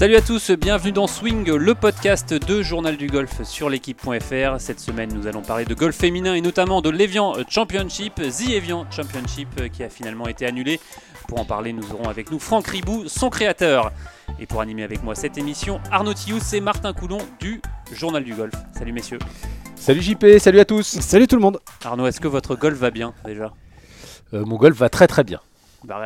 [0.00, 4.58] Salut à tous, bienvenue dans Swing, le podcast de Journal du Golf sur l'équipe.fr.
[4.58, 8.86] Cette semaine, nous allons parler de golf féminin et notamment de l'Evian Championship, The Evian
[8.90, 10.80] Championship qui a finalement été annulé.
[11.28, 13.92] Pour en parler, nous aurons avec nous Franck Ribou, son créateur.
[14.38, 17.60] Et pour animer avec moi cette émission, Arnaud Thius et Martin Coulon du
[17.92, 18.54] Journal du Golf.
[18.72, 19.18] Salut messieurs.
[19.76, 20.98] Salut JP, salut à tous.
[21.00, 21.60] Salut tout le monde.
[21.84, 23.52] Arnaud, est-ce que votre golf va bien déjà?
[24.32, 25.40] Euh, mon golf va très très bien.
[25.84, 25.98] Bah,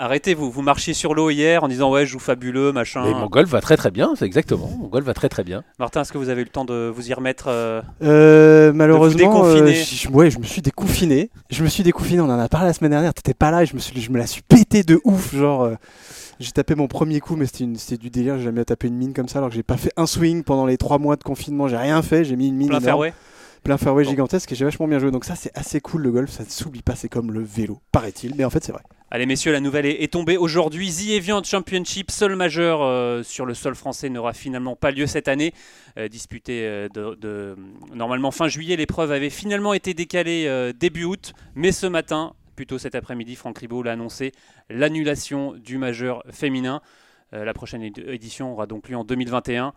[0.00, 3.04] arrêtez, vous, vous marchiez sur l'eau hier en disant ouais, je joue fabuleux, machin.
[3.04, 4.68] Et mon golf va très très bien, c'est exactement.
[4.78, 5.62] Mon golf va très très bien.
[5.78, 9.44] Martin, est-ce que vous avez eu le temps de vous y remettre euh, Euh, malheureusement,
[9.44, 11.30] euh, je, ouais, je me suis déconfiné.
[11.50, 12.20] Je me suis déconfiné.
[12.20, 13.14] On en a parlé la semaine dernière.
[13.14, 15.34] T'étais pas là et je me suis, je me la suis pété de ouf.
[15.34, 15.74] Genre, euh,
[16.40, 18.36] j'ai tapé mon premier coup, mais c'était du délire.
[18.38, 20.66] J'ai jamais tapé une mine comme ça, alors que j'ai pas fait un swing pendant
[20.66, 21.68] les trois mois de confinement.
[21.68, 22.24] J'ai rien fait.
[22.24, 23.12] J'ai mis une mine plein énorme, fairway
[23.62, 24.10] plein fairway Bon.
[24.10, 25.10] gigantesque et j'ai vachement bien joué.
[25.10, 26.30] Donc ça, c'est assez cool le golf.
[26.30, 26.94] Ça ne s'oublie pas.
[26.96, 28.34] C'est comme le vélo, paraît-il.
[28.36, 28.82] Mais en fait, c'est vrai.
[29.12, 30.88] Allez messieurs, la nouvelle est, tombée aujourd'hui.
[30.88, 35.26] The Evian Championship, seul majeur euh, sur le sol français, n'aura finalement pas lieu cette
[35.26, 35.52] année.
[35.98, 37.56] Euh, disputé euh,
[37.92, 42.94] normalement fin juillet, l'épreuve avait finalement été décalée début août, mais ce matin, plutôt cet
[42.94, 44.30] après-midi, Franck Ribot l'a annoncé,
[44.68, 46.80] l'annulation du majeur féminin.
[47.32, 49.72] La prochaine éd- édition aura donc lieu en 2021.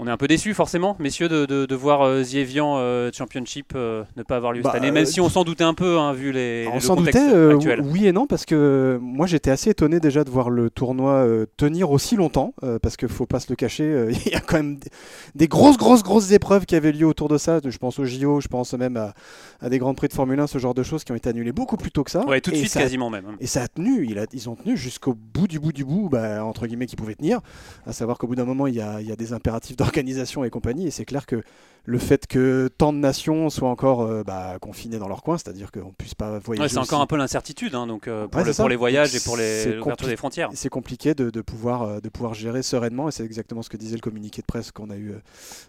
[0.00, 3.10] On est un peu déçus forcément, messieurs, de, de- de voir euh, The Evian euh,
[3.12, 5.64] Championship euh, ne pas avoir lieu Bah, cette année, même euh, si on s'en doutait
[5.64, 7.80] un peu, hein, vu les, le on s'en contexte doutait, euh, actuel.
[7.84, 11.46] oui et non, parce que moi j'étais assez étonné déjà de voir le tournoi euh,
[11.56, 14.40] tenir aussi longtemps, euh, parce qu'il faut pas se le cacher, euh, il y a
[14.40, 14.88] quand même des,
[15.34, 17.58] des grosses, grosses, grosses épreuves qui avaient lieu autour de ça.
[17.64, 19.14] Je pense au JO, je pense même à,
[19.60, 21.50] à des grands prix de Formule 1, ce genre de choses qui ont été annulées
[21.52, 22.24] beaucoup plus tôt que ça.
[22.24, 23.24] Ouais, tout de suite ça quasiment même.
[23.28, 23.34] hein.
[23.40, 26.08] Et ça a tenu, il a- ils ont tenu jusqu'au bout du bout du bout,
[26.08, 27.40] bah, entre guillemets, qui pouvaient tenir.
[27.84, 30.44] À savoir qu'au bout d'un moment, il y a, il y a des impératifs d'organisation
[30.44, 30.86] et compagnie.
[30.86, 31.42] Et c'est clair que
[31.84, 35.72] le fait que tant de nations soient encore euh, bah, confinées dans leur coin, c'est-à-dire
[35.72, 36.62] qu'on ne puisse pas voyager.
[36.64, 38.62] Ouais, c'est encore un peu l'incertitude, hein, donc euh, pour, Ouais, le- c'est ça.
[38.62, 40.50] pour les voyages et pour l'ouverture des frontières.
[40.52, 43.78] c'est compliqué de, de pouvoir, euh, de pouvoir gérer sereinement, et c'est exactement ce que
[43.78, 45.18] disait le communiqué de presse qu'on a eu euh,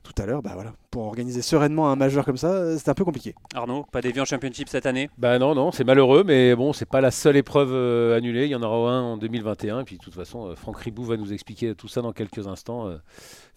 [0.03, 0.41] tout à l'heure.
[0.41, 0.73] Bah, voilà.
[0.91, 3.33] Pour organiser sereinement un majeur comme ça, c'est un peu compliqué.
[3.53, 5.09] Arnaud, pas d'Evian Championship cette année?
[5.17, 8.43] Bah non, non, c'est malheureux, mais bon, c'est pas la seule épreuve euh, annulée.
[8.45, 9.81] Il y en aura un en 2021.
[9.81, 12.45] Et puis de toute façon, euh, Franck Ribou va nous expliquer tout ça dans quelques
[12.47, 12.89] instants.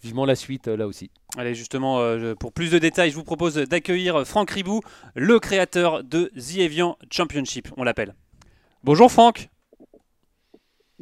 [0.03, 1.11] Vivement la suite euh, là aussi.
[1.37, 4.81] Allez, justement, euh, pour plus de détails, je vous propose d'accueillir Franck Ribou,
[5.15, 8.15] le créateur de The Evian Championship, on l'appelle.
[8.85, 9.49] Bonjour Franck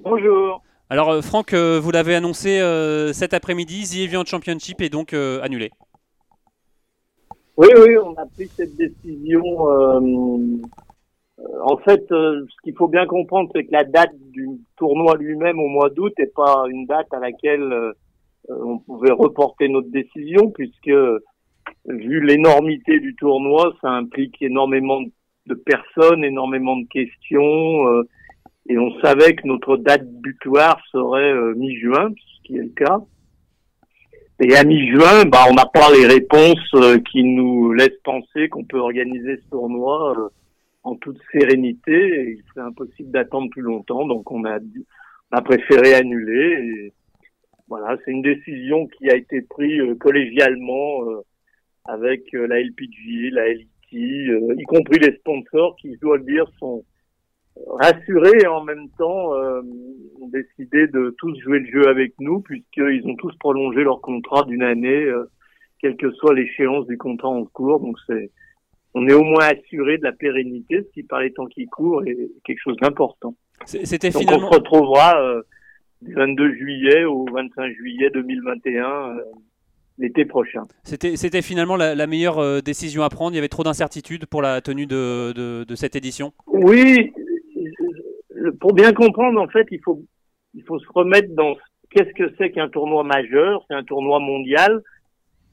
[0.02, 0.62] Bonjour.
[0.88, 5.12] Alors euh, Franck, euh, vous l'avez annoncé euh, cet après-midi, The Evian Championship est donc
[5.14, 5.70] annulé.
[7.56, 9.42] Oui, oui, on a pris cette décision.
[11.62, 15.68] en fait, ce qu'il faut bien comprendre, c'est que la date du tournoi lui-même au
[15.68, 17.92] mois d'août n'est pas une date à laquelle
[18.48, 20.92] on pouvait reporter notre décision, puisque
[21.86, 25.00] vu l'énormité du tournoi, ça implique énormément
[25.46, 28.02] de personnes, énormément de questions, euh,
[28.68, 33.00] et on savait que notre date butoir serait euh, mi-juin, ce qui est le cas.
[34.42, 38.64] Et à mi-juin, bah, on n'a pas les réponses euh, qui nous laissent penser qu'on
[38.64, 40.28] peut organiser ce tournoi euh,
[40.82, 42.36] en toute sérénité.
[42.36, 46.52] Il serait impossible d'attendre plus longtemps, donc on a, on a préféré annuler.
[46.62, 46.92] Et
[47.70, 51.22] voilà, c'est une décision qui a été prise euh, collégialement euh,
[51.84, 56.24] avec euh, la LPG, la LIT, euh, y compris les sponsors qui, je dois le
[56.24, 56.84] dire, sont
[57.68, 59.62] rassurés et en même temps euh,
[60.20, 64.42] ont décidé de tous jouer le jeu avec nous puisqu'ils ont tous prolongé leur contrat
[64.44, 65.30] d'une année, euh,
[65.80, 67.78] quelle que soit l'échéance du contrat en cours.
[67.78, 68.32] Donc c'est,
[68.94, 72.02] on est au moins assuré de la pérennité, ce qui par les temps qui courent
[72.04, 73.34] est quelque chose d'important.
[73.64, 74.48] C'était Donc finalement...
[74.48, 75.42] on se retrouvera euh,
[76.02, 78.84] du 22 juillet au 25 juillet 2021
[79.18, 79.20] euh,
[79.98, 80.62] l'été prochain.
[80.82, 83.32] C'était c'était finalement la, la meilleure euh, décision à prendre.
[83.32, 86.32] Il y avait trop d'incertitudes pour la tenue de, de- de cette édition.
[86.46, 87.12] Oui,
[88.60, 90.02] pour bien comprendre, en fait, il faut,
[90.54, 91.54] il faut se remettre dans
[91.90, 93.64] qu'est-ce que c'est qu'un tournoi majeur?
[93.68, 94.80] C'est un tournoi mondial.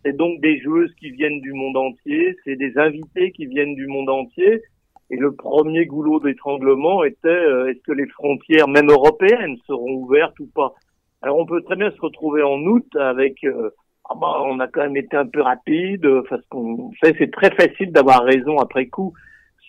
[0.05, 2.37] C'est donc des joueuses qui viennent du monde entier.
[2.45, 4.61] C'est des invités qui viennent du monde entier.
[5.09, 10.39] Et le premier goulot d'étranglement était euh, est-ce que les frontières, même européennes, seront ouvertes
[10.39, 10.73] ou pas?
[11.21, 13.69] Alors on peut très bien se retrouver en août avec euh,
[14.09, 17.31] ah bah, on a quand même été un peu rapide, euh, parce qu'on fait c'est
[17.31, 19.13] très facile d'avoir raison après coup.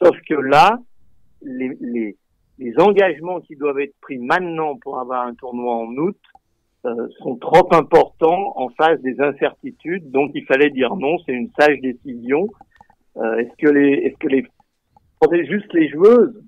[0.03, 0.79] Sauf que là,
[1.43, 2.17] les, les,
[2.59, 6.19] les engagements qui doivent être pris maintenant pour avoir un tournoi en août
[6.85, 10.11] euh, sont trop importants en face des incertitudes.
[10.11, 12.49] Donc il fallait dire non, c'est une sage décision.
[13.17, 14.47] Euh, est-ce que les, est-ce que les,
[15.21, 16.43] prenez juste les joueuses.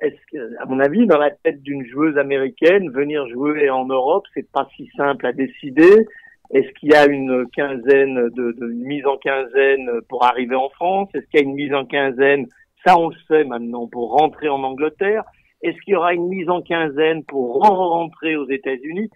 [0.00, 4.24] Est-ce que, à mon avis, dans la tête d'une joueuse américaine, venir jouer en Europe,
[4.34, 6.06] c'est pas si simple à décider.
[6.50, 10.68] Est-ce qu'il y a une quinzaine de, de une mise en quinzaine pour arriver en
[10.68, 11.08] France?
[11.14, 12.46] Est-ce qu'il y a une mise en quinzaine?
[12.84, 15.24] Ça, on le sait maintenant pour rentrer en Angleterre.
[15.62, 19.10] Est-ce qu'il y aura une mise en quinzaine pour rentrer aux États-Unis?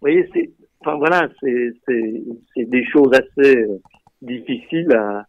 [0.00, 0.50] Voyez, c'est,
[0.80, 2.22] enfin voilà, c'est, c'est,
[2.54, 3.78] c'est des choses assez euh,
[4.22, 5.26] difficiles à,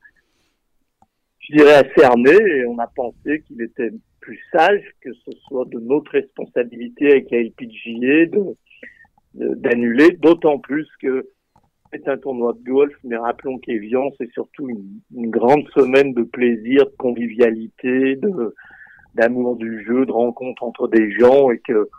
[1.51, 2.31] je dirais, à cerner.
[2.31, 7.31] Et on a pensé qu'il était plus sage que ce soit de notre responsabilité avec
[7.31, 8.55] la LPGA de,
[9.33, 11.27] d'annuler, d'autant plus que
[11.91, 16.23] c'est un tournoi de golf, mais rappelons qu'Evian, c'est surtout une, une, grande semaine de
[16.23, 18.55] plaisir, de convivialité, de
[19.13, 21.89] d'amour du jeu, de rencontre entre des gens, et que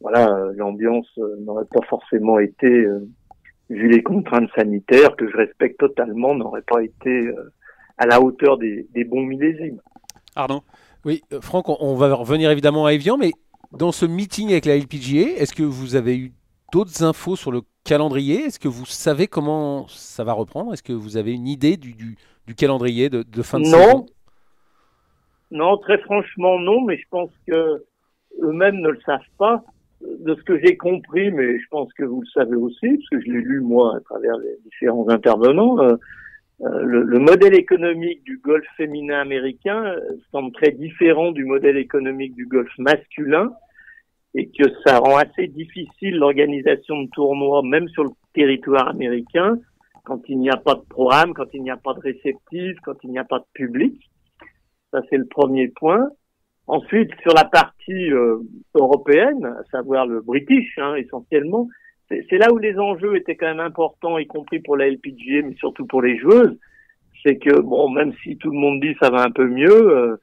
[0.00, 1.10] voilà, l'ambiance
[1.40, 3.00] n'aurait pas forcément été, euh,
[3.68, 7.50] vu les contraintes sanitaires que je respecte totalement, n'aurait pas été euh,
[7.98, 9.80] à la hauteur des, des bons millésimes.
[10.34, 10.62] Arnaud
[11.04, 13.32] Oui, euh, Franck, on, on va revenir évidemment à Evian, mais
[13.72, 16.32] dans ce meeting avec la LPGA, est-ce que vous avez eu
[16.72, 18.44] d'autres infos sur le calendrier?
[18.44, 20.72] Est-ce que vous savez comment ça va reprendre?
[20.72, 22.16] Est-ce que vous avez une idée du, du,
[22.46, 23.70] du calendrier de, de, fin de non.
[23.70, 24.06] saison?
[25.50, 27.84] Non, très franchement non, mais je pense que
[28.42, 29.64] eux-mêmes ne le savent pas.
[30.02, 33.20] De ce que j'ai compris, mais je pense que vous le savez aussi, parce que
[33.20, 35.96] je l'ai lu moi à travers les différents intervenants, euh,
[36.58, 40.00] le, le, modèle économique du golf féminin américain euh,
[40.32, 43.52] semble très différent du modèle économique du golf masculin
[44.34, 49.58] et que ça rend assez difficile l'organisation de tournois, même sur le territoire américain,
[50.04, 52.96] quand il n'y a pas de programme, quand il n'y a pas de réceptif, quand
[53.02, 54.10] il n'y a pas de public.
[54.92, 56.08] Ça, c'est le premier point.
[56.66, 58.38] Ensuite, sur la partie euh,
[58.74, 61.68] européenne, à savoir le British, hein, essentiellement,
[62.08, 65.54] c'est là où les enjeux étaient quand même importants, y compris pour la LPGA, mais
[65.56, 66.56] surtout pour les joueuses.
[67.22, 70.16] C'est que, bon, même si tout le monde dit ça va un peu mieux, euh,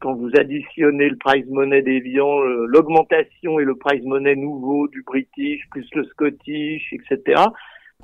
[0.00, 5.62] quand vous additionnez le prize money d'Evian, l'augmentation et le prize money nouveau du British,
[5.70, 7.42] plus le Scottish, etc.,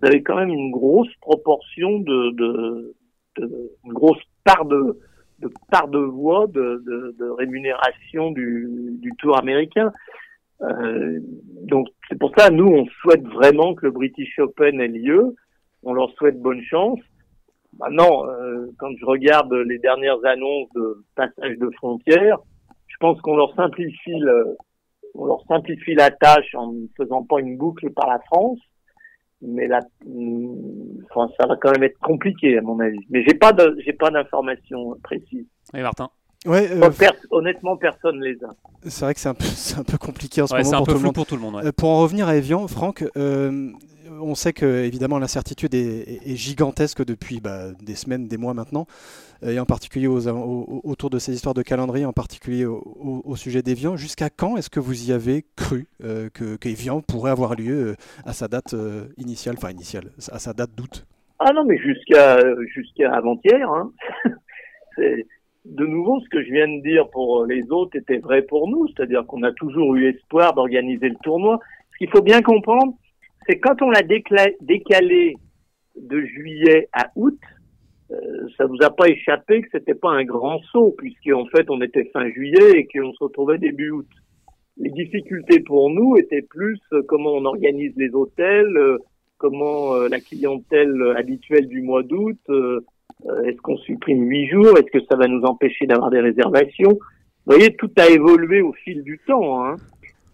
[0.01, 2.95] vous avez quand même une grosse proportion de, de,
[3.39, 4.99] de une grosse part de,
[5.39, 9.93] de part de voix de, de, de rémunération du, du tour américain.
[10.63, 11.19] Euh,
[11.63, 15.35] donc c'est pour ça, nous, on souhaite vraiment que le British Open ait lieu.
[15.83, 16.99] On leur souhaite bonne chance.
[17.79, 22.39] Maintenant, euh, quand je regarde les dernières annonces de passage de frontières,
[22.87, 24.57] je pense qu'on leur simplifie le,
[25.15, 28.59] on leur simplifie la tâche en ne faisant pas une boucle par la France.
[29.43, 29.81] Mais là,
[31.11, 33.05] enfin, ça va quand même être compliqué à mon avis.
[33.11, 33.55] Mais j'ai pas
[33.85, 35.47] j'ai pas d'informations précises.
[35.75, 36.09] Et Martin?
[36.47, 38.49] Ouais, euh, per honnêtement, personne les a.
[38.85, 39.47] C'est vrai que c'est un, peu,
[39.79, 41.57] un peu compliqué en ce ouais, moment un pour, peu tout pour tout le monde.
[41.57, 41.67] Ouais.
[41.67, 43.71] Euh, pour en revenir à Evian, Franck, euh,
[44.21, 48.87] on sait que évidemment l'incertitude est, est, gigantesque depuis bah, des semaines, des mois maintenant,
[49.43, 53.37] et en particulier aux, aux, autour de ces histoires de calendrier, en particulier au, au
[53.37, 53.97] sujet d'Evian.
[53.97, 57.97] Jusqu'à quand est-ce que vous y avez cru euh, que, que Evian pourrait avoir lieu
[58.25, 61.05] à sa date euh, initiale, enfin initiale, à sa date d'août?
[61.39, 63.69] Ah non, mais jusqu'à jusqu'à avant-hier.
[63.71, 63.93] Hein.
[65.67, 68.87] de nouveau, ce que je viens de dire pour les autres était vrai pour nous,
[68.89, 71.59] c'est-à-dire qu'on a toujours eu espoir d'organiser le tournoi.
[71.93, 72.95] Ce qu'il faut bien comprendre,
[73.47, 75.37] c'est quand on l'a décalé
[75.97, 77.39] de juillet à août,
[78.13, 78.17] euh,
[78.57, 82.05] ça vous a pas échappé que c'était pas un grand saut, puisqu'en fait on était
[82.13, 84.09] fin juillet et qu'on se retrouvait début août.
[84.77, 88.99] Les difficultés pour nous étaient plus euh, comment on organise les hôtels, euh,
[89.39, 92.81] comment euh, la clientèle habituelle du mois d'août, euh,
[93.47, 96.91] est-ce qu'on supprime huit jours, est-ce que ça va nous empêcher d'avoir des réservations?
[96.91, 99.65] Vous voyez, tout a évolué au fil du temps.
[99.65, 99.77] Hein.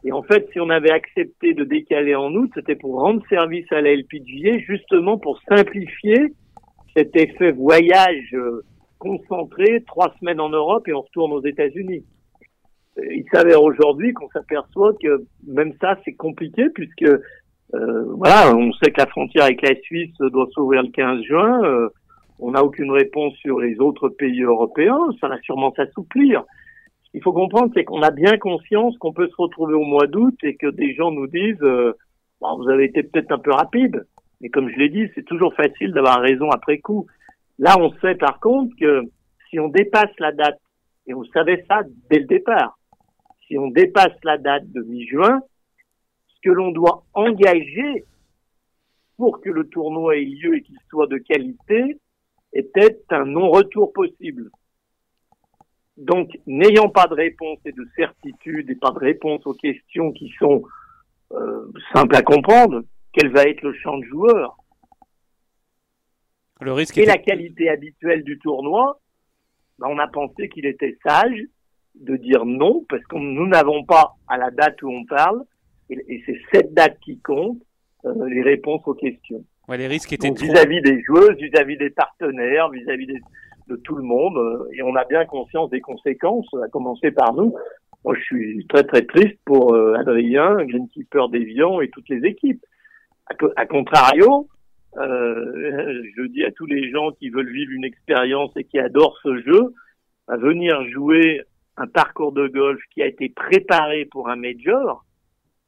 [0.05, 3.71] Et en fait, si on avait accepté de décaler en août, c'était pour rendre service
[3.71, 6.35] à la LPGA, justement pour simplifier
[6.97, 8.35] cet effet voyage
[9.03, 12.05] concentré, trois semaines en Europe et on retourne aux États-Unis.
[12.97, 18.91] Il s'avère aujourd'hui qu'on s'aperçoit que même ça, c'est compliqué puisque euh, voilà, on sait
[18.93, 21.65] que la frontière avec la Suisse doit s'ouvrir le 15 juin.
[21.65, 21.89] Euh,
[22.43, 24.99] on n'a aucune réponse sur les autres pays européens.
[25.21, 26.45] Ça va sûrement s'assouplir
[27.15, 30.35] il faut comprendre, c'est qu'on a bien conscience qu'on peut se retrouver au mois d'août
[30.43, 31.93] et que des gens nous disent euh,
[32.41, 34.07] vous avez été peut-être un peu rapide,
[34.41, 37.07] mais comme je l'ai dit, c'est toujours facile d'avoir raison après coup.
[37.59, 39.03] Là, on sait par contre que
[39.49, 40.59] si on dépasse la date,
[41.07, 42.79] et on savait ça dès le départ,
[43.47, 45.41] si on dépasse la date de mi-juin,
[46.29, 48.05] ce que l'on doit engager
[49.17, 51.99] pour que le tournoi ait lieu et qu'il soit de qualité
[52.53, 54.51] était un non-retour possible.
[55.97, 60.33] Donc, n'ayant pas de réponse et de certitude et pas de réponse aux questions qui
[60.39, 60.63] sont
[61.33, 62.83] euh, simples à comprendre,
[63.13, 64.57] quel va être le champ de joueurs?
[66.61, 67.11] Le risque et était...
[67.11, 69.01] la qualité habituelle du tournoi,
[69.79, 71.43] ben on a pensé qu'il était sage
[71.95, 75.45] de dire non parce que nous n'avons pas à la date où on parle,
[75.91, 77.59] et, et c'est cette date qui compte,
[78.05, 79.45] euh, les réponses aux questions.
[79.69, 83.21] Ouais, les risques étaient vis-à-vis -vis des joueuses, vis-à-vis -vis des partenaires, vis-à-vis -vis des
[83.69, 87.55] de tout le monde et on a bien conscience des conséquences, à commencer par nous.
[88.05, 92.65] moi, je suis très très triste pour euh, Adrien, greenkeeper d'Evian et toutes les équipes.
[93.57, 94.49] A, contrario,
[94.99, 99.19] euh, je dis à tous les gens qui veulent vivre une expérience et qui adorent
[99.23, 99.73] ce jeu,
[100.29, 101.43] à venir jouer
[101.77, 105.05] un parcours de golf qui a été préparé pour un major,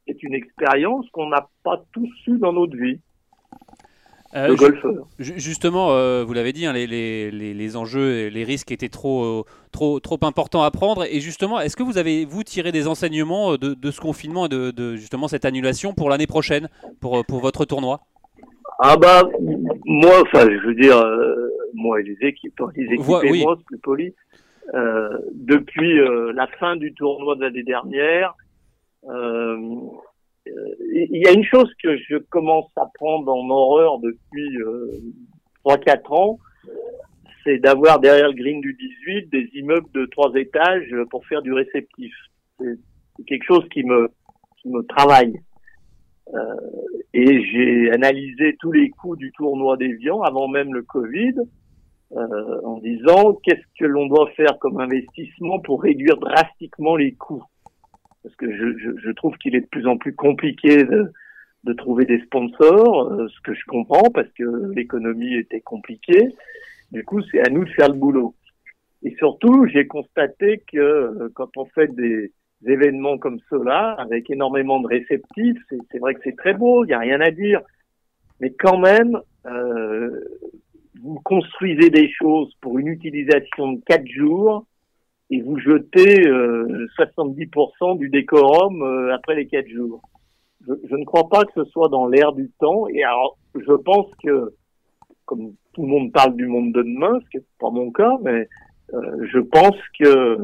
[0.06, 3.00] c'est une expérience qu'on n'a pas tous eu dans notre vie.
[4.36, 4.56] Euh,
[5.18, 9.42] justement, euh, vous l'avez dit, hein, les, les, les, enjeux, les risques étaient trop, euh,
[9.70, 11.04] trop, trop importants à prendre.
[11.04, 14.48] Et justement, est-ce que vous avez vous tiré des enseignements de, de ce confinement et
[14.48, 16.68] de, de, justement cette annulation pour l'année prochaine,
[17.00, 18.00] pour, pour votre tournoi?
[18.80, 19.22] Ah bah
[19.84, 21.00] moi, enfin, je veux dire,
[21.74, 24.14] moi et les équipes, hein, les équipes et moi, c'est plus poli.
[25.32, 26.00] depuis
[26.34, 28.34] la fin du tournoi de l'année dernière,
[29.08, 29.58] euh,
[30.46, 35.00] il y a une chose que je commence à prendre en horreur depuis euh,
[35.64, 36.38] 3-4 ans,
[37.42, 41.52] c'est d'avoir derrière le green du 18 des immeubles de trois étages pour faire du
[41.52, 42.12] réceptif.
[42.58, 44.08] C'est quelque chose qui me,
[44.60, 45.34] qui me travaille.
[46.32, 46.54] Euh,
[47.12, 51.34] et j'ai analysé tous les coûts du tournoi d'Evian avant même le Covid,
[52.12, 57.44] euh, en disant qu'est-ce que l'on doit faire comme investissement pour réduire drastiquement les coûts
[58.24, 61.12] parce que je, je, je trouve qu'il est de plus en plus compliqué de,
[61.64, 66.28] de trouver des sponsors, euh, ce que je comprends parce que l'économie était compliquée.
[66.90, 68.34] Du coup, c'est à nous de faire le boulot.
[69.02, 72.32] Et surtout, j'ai constaté que euh, quand on fait des
[72.66, 75.58] événements comme cela, avec énormément de réceptifs,
[75.90, 77.60] c'est vrai que c'est très beau, il n'y a rien à dire.
[78.40, 80.18] Mais quand même, euh,
[81.02, 84.66] vous construisez des choses pour une utilisation de quatre jours
[85.30, 90.02] et vous jetez euh, 70% du décorum euh, après les quatre jours.
[90.66, 92.86] Je, je, ne crois pas que ce soit dans l'air du temps.
[92.88, 94.54] Et alors, je pense que,
[95.24, 98.16] comme tout le monde parle du monde de demain, ce qui n'est pas mon cas,
[98.22, 98.48] mais
[98.92, 100.38] euh, je pense que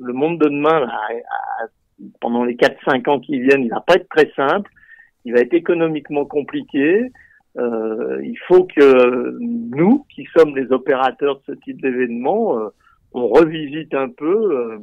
[0.00, 0.86] le monde de demain,
[2.20, 4.70] pendant les 4-5 ans qui viennent, il va pas être très simple.
[5.24, 7.10] Il va être économiquement compliqué.
[7.58, 12.68] Euh, il faut que nous, qui sommes les opérateurs de ce type d'événement, euh,
[13.16, 14.78] on revisite un peu euh,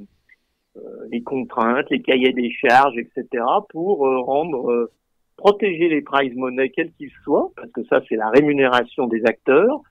[0.78, 0.80] euh,
[1.12, 3.44] les contraintes, les cahiers des charges, etc.
[3.70, 4.90] pour euh, rendre
[5.38, 9.82] protéger les prize money quels qu'ils soient, parce que ça c'est la rémunération des acteurs,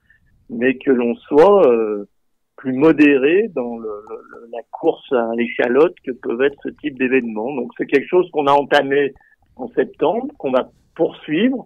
[0.49, 1.69] mais que l'on soit
[2.55, 7.53] plus modéré dans la course à l'échalote que peuvent être ce type d'événements.
[7.55, 9.13] Donc c'est quelque chose qu'on a entamé
[9.57, 11.65] en septembre, qu'on va poursuivre.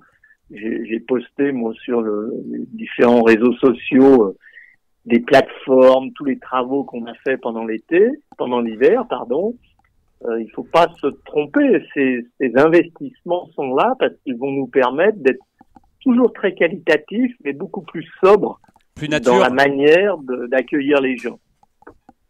[0.49, 4.35] J'ai posté moi sur le, les différents réseaux sociaux
[5.07, 9.55] des plateformes, tous les travaux qu'on a fait pendant l'été, pendant l'hiver, pardon.
[10.25, 11.81] Euh, il faut pas se tromper.
[11.93, 15.43] Ces, ces investissements sont là parce qu'ils vont nous permettre d'être
[16.01, 18.59] toujours très qualitatifs, mais beaucoup plus sobres
[18.95, 19.33] plus nature.
[19.33, 20.17] dans la manière
[20.49, 21.39] d'accueillir les gens.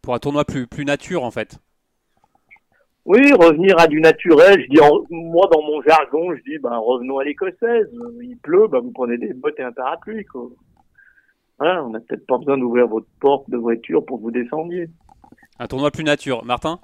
[0.02, 1.58] Pour un tournoi plus, plus nature, en fait.
[3.06, 4.62] Oui, revenir à du naturel.
[4.62, 4.78] Je dis,
[5.10, 7.88] moi, dans mon jargon, je dis, ben, revenons à l'écossaise.
[8.22, 10.48] Il pleut, ben, vous prenez des bottes et un parapluie, quoi
[11.60, 14.88] on n'a peut-être pas besoin d'ouvrir votre porte de voiture pour que vous descendiez.
[15.58, 16.44] Un tournoi plus nature.
[16.44, 16.78] Martin?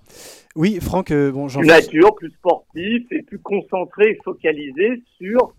[0.57, 5.55] Oui, Franck, euh, bon, Plus nature, plus sportif et plus concentré et focalisé sur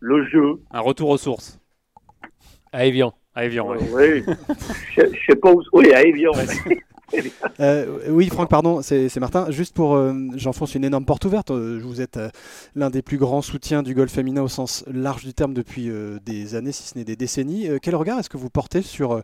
[0.00, 0.60] le jeu.
[0.70, 1.58] Un retour aux sources.
[2.72, 3.14] À Evian.
[3.34, 4.22] À Evian, Oui.
[4.96, 5.62] je, ne sais pas où.
[5.72, 6.32] Oui, à Evian.
[7.60, 9.50] Euh, oui, Franck, pardon, c'est Martin.
[9.50, 11.50] Juste pour, euh, j'enfonce une énorme porte ouverte.
[11.50, 12.20] Euh, vous êtes
[12.76, 15.90] l'un des plus grands soutiens du golf féminin au sens large du terme depuis
[16.24, 17.68] des années, si ce n'est des décennies.
[17.82, 19.22] quel regard est-ce que vous portez sur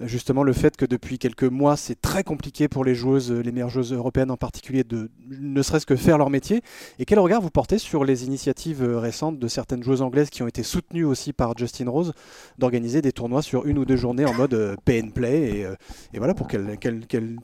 [0.00, 3.68] justement le fait que depuis quelques mois, c'est très compliqué pour les joueuses, les meilleures
[3.68, 6.62] joueuses européennes en particulier, de ne serait-ce que faire leur métier?
[6.98, 10.48] Et quel regard vous portez sur les initiatives récentes de certaines joueuses anglaises qui ont
[10.48, 12.14] été soutenues aussi par Justin Rose
[12.58, 15.66] d'organiser des tournois sur une ou deux journées en mode pay and play
[16.12, 16.78] et, voilà pour qu'elles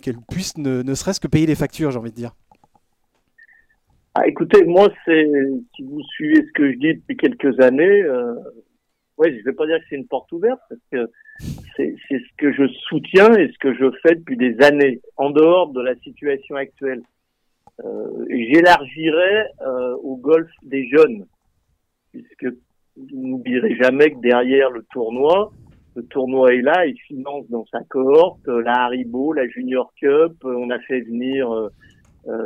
[0.03, 2.35] qu'elle puisse ne, serait-ce que payer les factures, j'ai envie de dire
[4.15, 8.35] ah, Écoutez, moi, si vous suivez ce que je dis depuis quelques années, euh,
[9.19, 11.11] ouais, je vais pas dire que c'est une porte ouverte parce que
[11.77, 15.73] c'est ce que je soutiens et ce que je fais depuis des années, en dehors
[15.73, 17.03] de la situation actuelle.
[17.85, 21.27] Euh, J'élargirais euh, au golf des jeunes,
[22.13, 22.47] puisque
[22.97, 25.53] vous n'oublierez jamais que derrière le tournoi,
[26.01, 30.33] le tournoi est là, il finance dans sa cohorte euh, la Haribo, la Junior Cup,
[30.45, 31.69] euh, on a fait venir euh,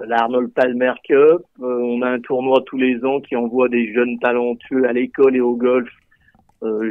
[0.08, 4.18] la Arnold Palmer Cup, on a un tournoi tous les ans qui envoie des jeunes
[4.18, 5.88] talentueux à l'école et au golf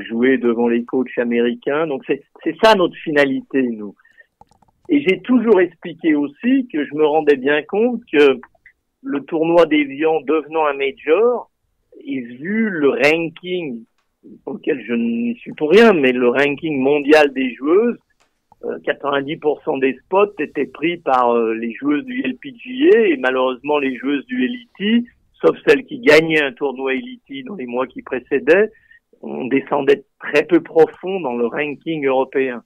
[0.08, 1.88] jouer devant les coachs américains.
[1.88, 3.96] Donc c'est ça notre finalité, nous.
[4.90, 8.40] Et j'ai toujours expliqué aussi que je me rendais bien compte que
[9.02, 11.50] le tournoi d'Evian devenant un major,
[12.06, 13.86] et vu le ranking
[14.46, 17.98] auquel je n'y suis pour rien, mais le ranking mondial des joueuses,
[18.64, 24.48] 90% des spots étaient pris par les joueuses du LPGA et malheureusement les joueuses du
[24.48, 25.06] LIT,
[25.42, 28.72] sauf celles qui gagnaient un tournoi LIT dans les mois qui précédaient,
[29.22, 32.64] on descendait très peu profond dans le ranking européen.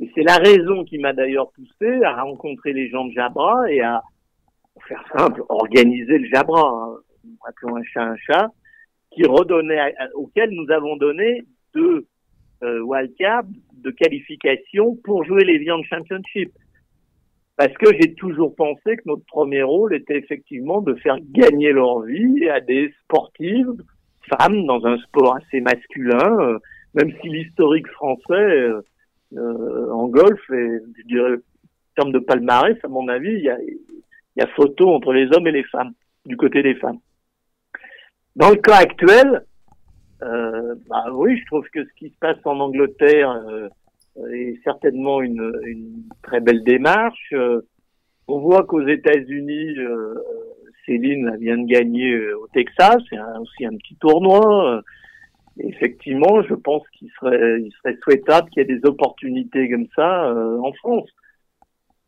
[0.00, 3.80] Et c'est la raison qui m'a d'ailleurs poussé à rencontrer les gens de Jabra et
[3.80, 4.02] à,
[4.72, 6.96] pour faire simple, organiser le Jabra, hein,
[7.48, 8.50] appelons un chat un chat,
[9.14, 11.44] qui redonnait, auquel nous avons donné
[11.74, 12.06] deux
[12.62, 16.52] euh, wildcards de qualification pour jouer les Viandes Championship.
[17.56, 22.00] Parce que j'ai toujours pensé que notre premier rôle était effectivement de faire gagner leur
[22.00, 23.76] vie à des sportives
[24.28, 26.58] femmes dans un sport assez masculin, euh,
[26.94, 28.82] même si l'historique français euh,
[29.36, 33.50] euh, en golf, et je dirais, en termes de palmarès, à mon avis, il y
[33.50, 35.92] a, y a photo entre les hommes et les femmes,
[36.26, 36.98] du côté des femmes.
[38.36, 39.44] Dans le cas actuel,
[40.22, 43.68] euh, bah oui, je trouve que ce qui se passe en Angleterre euh,
[44.32, 47.32] est certainement une, une, très belle démarche.
[47.32, 47.62] Euh,
[48.26, 50.14] on voit qu'aux États-Unis, euh,
[50.86, 54.82] Céline vient de gagner au Texas, c'est aussi un petit tournoi
[55.58, 60.26] effectivement, je pense qu'il serait, il serait souhaitable qu'il y ait des opportunités comme ça
[60.26, 61.08] euh, en France.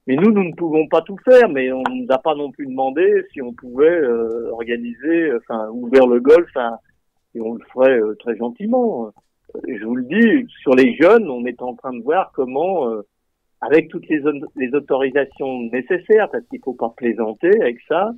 [0.06, 2.52] Mais nous, nous ne pouvons pas tout faire, mais on ne nous a pas non
[2.52, 6.76] plus demandé si on pouvait euh, organiser, enfin, ouvrir le golf, hein,
[7.34, 9.12] et on le ferait euh, très gentiment.
[9.66, 12.88] Je vous le dis, sur les jeunes, on est en train de voir comment,
[13.60, 14.20] avec toutes les,
[14.56, 18.12] les autorisations nécessaires, parce qu'il faut pas plaisanter avec ça,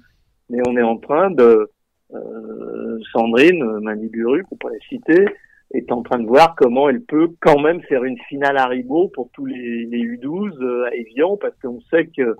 [0.51, 1.71] mais on est en train de
[2.15, 5.27] euh, Sandrine Maniburu, pour pas la citer,
[5.73, 9.09] est en train de voir comment elle peut quand même faire une finale à Ribot
[9.09, 12.37] pour tous les, les U12 euh, à Evian, parce qu'on sait que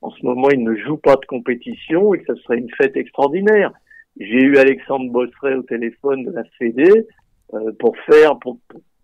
[0.00, 2.96] en ce moment ils ne jouent pas de compétition et que ce serait une fête
[2.96, 3.72] extraordinaire.
[4.18, 7.06] J'ai eu Alexandre Bosseret au téléphone de la Fédé
[7.54, 8.58] euh, pour faire, pour,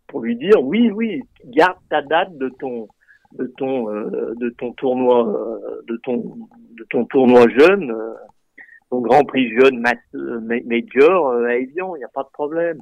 [0.08, 2.88] pour lui dire oui, oui, garde ta date de ton
[3.32, 6.36] de ton euh, de ton tournoi de ton
[6.76, 7.94] de ton tournoi jeune
[8.90, 9.82] ton Grand Prix jeune
[10.14, 12.80] euh, major euh, à Evian, il n'y a pas de problème.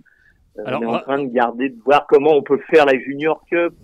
[0.58, 3.42] Euh, on est en train de garder, de voir comment on peut faire la Junior
[3.50, 3.74] Cup.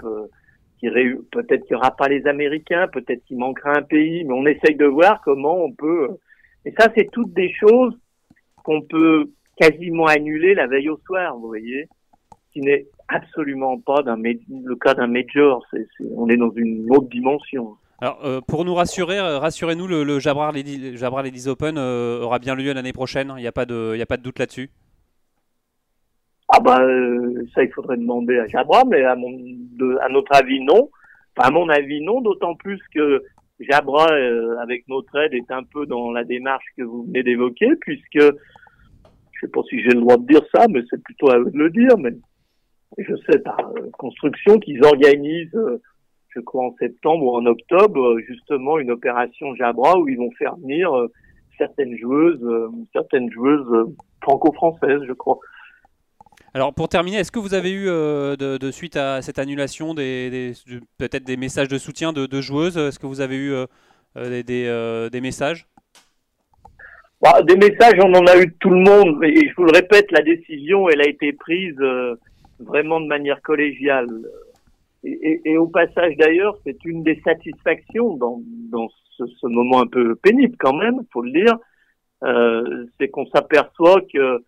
[0.78, 0.88] qui
[1.30, 4.76] peut-être qu'il n'y aura pas les Américains, peut-être qu'il manquera un pays, mais on essaye
[4.76, 6.08] de voir comment on peut.
[6.64, 7.96] Et ça, c'est toutes des choses
[8.64, 11.88] qu'on peut quasiment annuler la veille au soir, vous voyez,
[12.52, 15.64] qui n'est absolument pas d'un le cas d'un major.
[16.16, 17.76] on est dans une autre dimension.
[18.00, 22.56] Alors, euh, pour nous rassurer, euh, rassurez-nous, le, le Jabrar, Ladies, Open euh, aura bien
[22.56, 23.32] lieu l'année prochaine.
[23.36, 24.70] Il n'y a, pas de, a pas de doute là-dessus?
[26.54, 26.78] Ah bah
[27.54, 29.30] ça, il faudrait demander à Jabra, mais à, mon,
[30.00, 30.90] à notre avis, non.
[31.36, 33.22] Enfin, à mon avis, non, d'autant plus que
[33.60, 34.06] Jabra,
[34.60, 39.40] avec notre aide, est un peu dans la démarche que vous venez d'évoquer, puisque, je
[39.40, 41.58] sais pas si j'ai le droit de dire ça, mais c'est plutôt à eux de
[41.58, 42.12] le dire, mais
[42.98, 45.80] je sais par construction qu'ils organisent
[46.34, 50.30] je crois en septembre ou en octobre, euh, justement une opération Jabra où ils vont
[50.32, 51.10] faire venir euh,
[51.58, 55.38] certaines joueuses, euh, certaines joueuses franco-françaises, je crois.
[56.54, 61.36] Alors pour terminer, est-ce que vous avez eu de, suite à cette annulation peut-être des
[61.36, 62.76] messages de soutien de, joueuses?
[62.76, 63.54] Est-ce que vous avez eu
[64.16, 64.42] des,
[65.10, 65.66] des, messages?
[67.22, 69.24] Bah, Des messages, on en a eu de tout le monde.
[69.24, 71.78] Et je vous le répète, la décision, elle a été prise
[72.60, 74.08] vraiment de manière collégiale.
[75.04, 78.40] Et, au passage d'ailleurs, c'est une des satisfactions dans,
[79.16, 81.58] ce, ce, moment un peu pénible quand même, faut le dire,
[82.22, 84.44] euh, c'est qu'on s'aperçoit que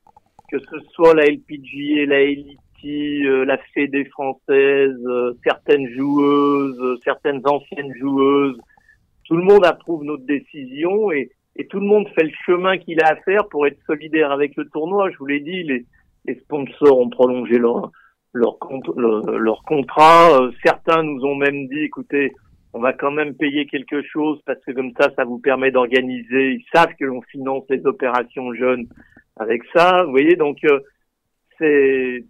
[0.50, 7.40] que ce soit la LPGA, la LIT, euh, la Fédé française, euh, certaines joueuses, certaines
[7.44, 8.59] anciennes joueuses,
[9.24, 13.02] tout le monde approuve notre décision et, et tout le monde fait le chemin qu'il
[13.02, 15.11] a à faire pour être solidaire avec le tournoi.
[15.11, 15.87] Je vous l'ai dit, les,
[16.26, 17.90] les sponsors ont prolongé leur
[18.35, 18.59] leur,
[18.96, 20.40] leur contrat.
[20.40, 22.33] Euh, certains nous ont même dit, écoutez,
[22.74, 26.54] on va quand même payer quelque chose parce que comme ça, ça vous permet d'organiser.
[26.54, 28.88] Ils savent que l'on finance les opérations jeunes
[29.37, 30.02] avec ça.
[30.02, 30.80] Vous voyez, donc euh,
[31.56, 32.24] c'est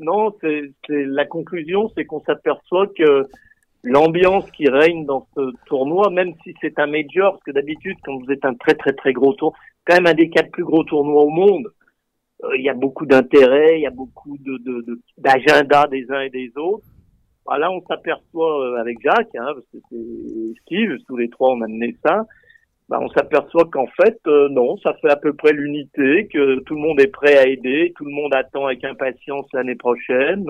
[0.00, 3.26] non, c'est la conclusion, c'est qu'on s'aperçoit que
[3.82, 8.16] l'ambiance qui règne dans ce tournoi, même si c'est un major, parce que d'habitude, quand
[8.16, 9.54] vous êtes un très très très gros tour,
[9.84, 11.70] quand même un des quatre plus gros tournois au monde,
[12.44, 16.30] euh, il y a beaucoup d'intérêts, il y a beaucoup de d'agenda des uns et
[16.30, 16.86] des autres.
[17.48, 21.62] Voilà, on s'aperçoit euh, avec Jacques, hein, parce que c'est Steve, tous les trois on
[21.62, 22.26] a mené ça.
[22.90, 26.74] Bah, on s'aperçoit qu'en fait, euh, non, ça fait à peu près l'unité, que tout
[26.74, 30.44] le monde est prêt à aider, tout le monde attend avec impatience l'année prochaine.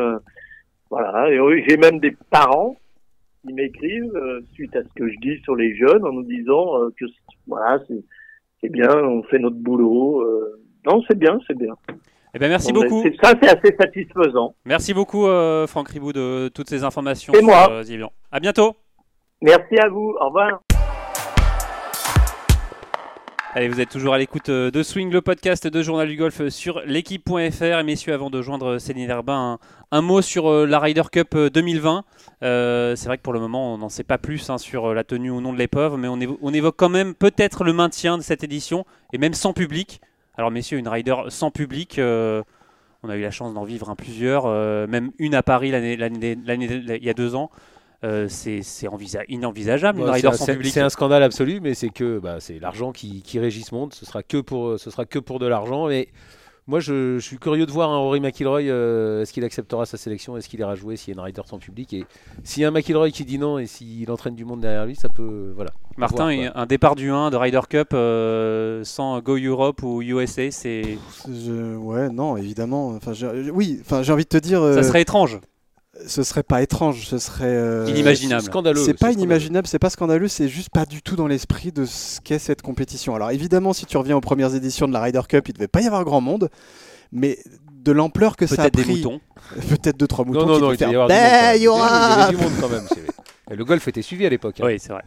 [0.90, 2.76] voilà, et j'ai même des parents
[3.46, 7.04] qui m'écrivent suite à ce que je dis sur les jeunes en nous disant que
[7.46, 7.78] voilà,
[8.60, 10.26] c'est bien, on fait notre boulot.
[10.84, 11.74] Non, c'est bien, c'est bien.
[12.34, 13.02] Eh ben, merci Bon, beaucoup.
[13.02, 14.54] ben, c'est- Ça, c'est assez satisfaisant.
[14.64, 17.68] Merci beaucoup, euh, Franck Ribou, de toutes ces informations C'est sur moi.
[17.70, 18.06] euh.
[18.30, 18.76] À bientôt.
[19.40, 20.14] Merci à vous.
[20.20, 20.60] Au revoir.
[23.54, 26.38] Allez, vous êtes toujours à l'écoute euh, de Swing, le podcast de Journal du Golf
[26.42, 27.62] euh, sur l'équipe.fr.
[27.62, 29.58] Et messieurs, avant de joindre Céline Herbin,
[29.90, 32.04] un, un mot sur la Ryder Cup euh, 2020.
[32.42, 35.02] Euh, c'est vrai que pour le moment, on n'en sait pas plus hein, sur la
[35.02, 38.18] tenue ou non de l'épreuve, mais on, évo- on évoque quand même peut-être le maintien
[38.18, 40.00] de cette édition, et même sans public.
[40.38, 42.42] Alors messieurs, une Ryder sans public, euh,
[43.02, 47.04] on a eu la chance d'en vivre plusieurs, euh, même une à Paris l'année, il
[47.04, 47.50] y a deux ans.
[48.04, 50.72] Euh, c'est, c'est envisa- inenvisageable, une Ryder c'est- sans public.
[50.72, 53.92] C'est un scandale absolu, mais c'est que bah, c'est l'argent qui, qui régit ce monde.
[53.92, 55.90] Ce sera que pour, ce sera que pour de l'argent.
[55.90, 56.08] Et
[56.68, 58.60] moi, je, je suis curieux de voir un Rory McIlroy.
[58.68, 61.42] euh, est-ce qu'il acceptera sa sélection Est-ce qu'il ira jouer s'il y a une rider
[61.46, 62.04] sans public Et
[62.44, 64.94] s'il y a un McIlroy qui dit non et s'il entraîne du monde derrière lui,
[64.94, 65.52] ça peut.
[65.56, 65.70] Voilà.
[65.96, 70.50] Martin, voir, un départ du 1 de Ryder Cup euh, sans Go Europe ou USA,
[70.50, 72.88] c'est Je- ouais, non, évidemment.
[72.90, 75.40] Enfin, j'ai- oui, enfin, j'ai envie de te dire, ça euh, serait étrange,
[76.06, 77.44] ce serait pas étrange, ce serait.
[77.46, 78.42] euh, Inimaginable.
[78.42, 78.82] Scandaleux.
[78.84, 82.20] C'est pas inimaginable, c'est pas scandaleux, c'est juste pas du tout dans l'esprit de ce
[82.20, 83.14] qu'est cette compétition.
[83.14, 85.80] Alors évidemment, si tu reviens aux premières éditions de la Ryder Cup, il devait pas
[85.80, 86.48] y avoir grand monde,
[87.12, 87.38] mais
[87.82, 89.20] de l'ampleur que ça a peut-être des pris, moutons.
[89.68, 92.22] peut-être deux trois moutons Non, non, qui non, devaient il y y aura Il y
[92.22, 92.86] avait du monde quand même.
[93.50, 94.56] Le golf était suivi à l'époque.
[94.60, 94.64] hein.
[94.66, 95.02] Oui, c'est vrai.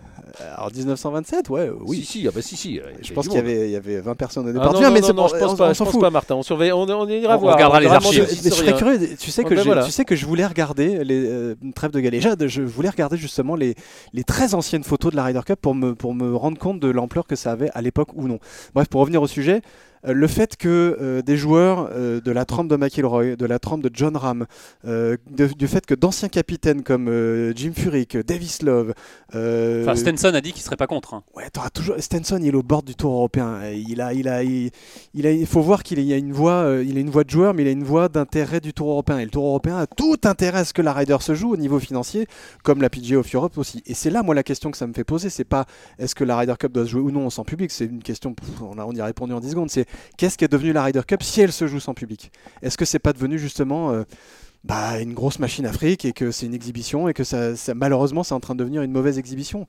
[0.55, 1.97] Alors 1927, ouais, euh, oui.
[1.97, 2.79] Si, si, ah bah si, si.
[3.01, 4.73] Je pense qu'il y avait, il y avait 20 personnes au Ah départ.
[4.73, 6.01] non, non, mais non, c'est non, bon, je pense on- pas, on je pense fout.
[6.01, 6.35] pas, Martin.
[6.35, 7.55] On surveille, on, on ira On voir.
[7.55, 8.27] regardera les archives.
[8.43, 9.15] je serais curieux.
[9.19, 9.83] Tu sais que ben je, voilà.
[9.83, 12.47] tu sais que je voulais regarder les euh, une trêve de galéjade.
[12.47, 13.75] Je voulais regarder justement les
[14.13, 16.89] les très anciennes photos de la Ryder Cup pour me pour me rendre compte de
[16.89, 18.39] l'ampleur que ça avait à l'époque ou non.
[18.73, 19.61] Bref, pour revenir au sujet.
[20.07, 23.59] Euh, Le fait que euh, des joueurs euh, de la trempe de McIlroy, de la
[23.59, 24.45] trempe de John Ram,
[24.83, 25.17] de-
[25.57, 27.07] du fait que d'anciens capitaines comme
[27.55, 28.93] Jim Furyk, Davis Love,
[29.33, 31.13] Enfin, Stenson a dit qu'il serait pas contre.
[31.13, 31.23] hein.
[31.35, 33.59] Ouais, t'auras toujours Stenson, il est au bord du Tour européen.
[33.73, 34.71] Il a, il a, il,
[35.13, 37.53] il a, il faut voir qu'il a une voix, il a une voix de joueur,
[37.53, 39.19] mais il a une voix d'intérêt du Tour européen.
[39.19, 41.57] Et le Tour européen a tout intérêt à ce que la Ryder se joue au
[41.57, 42.27] niveau financier,
[42.63, 43.81] comme la PGA of Europe aussi.
[43.85, 45.65] Et c'est là, moi, la question que ça me fait poser, c'est pas
[45.97, 47.71] est-ce que la Ryder Cup doit se jouer ou non sans public.
[47.71, 49.69] C'est une question, on, a, on y a répondu en 10 secondes.
[49.69, 49.85] C'est
[50.17, 52.31] qu'est-ce qui est devenu la Ryder Cup si elle se joue sans public?
[52.61, 54.03] Est-ce que c'est pas devenu justement euh,
[54.63, 58.23] bah, une grosse machine afrique et que c'est une exhibition et que ça, ça- malheureusement
[58.23, 59.67] c'est en train de devenir une mauvaise exhibition?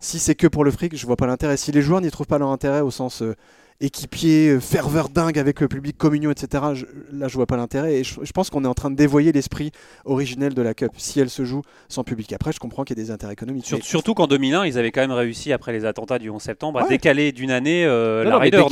[0.00, 1.56] Si c'est que pour le fric, je vois pas l'intérêt.
[1.56, 3.34] Si les joueurs n'y trouvent pas leur intérêt au sens euh,
[3.80, 7.94] équipier, euh, ferveur dingue avec le public, communion, etc., je- là je vois pas l'intérêt.
[7.96, 9.72] Et je, je pense qu'on est en train de dévoyer l'esprit
[10.04, 12.32] originel de la Cup si elle se joue sans public.
[12.32, 13.66] Après, je comprends qu'il y a des intérêts économiques.
[13.66, 16.40] Sur- mais- surtout qu'en 2001, ils avaient quand même réussi, après les attentats du 11
[16.42, 18.68] septembre, à décaler d'une année euh, Non, la non,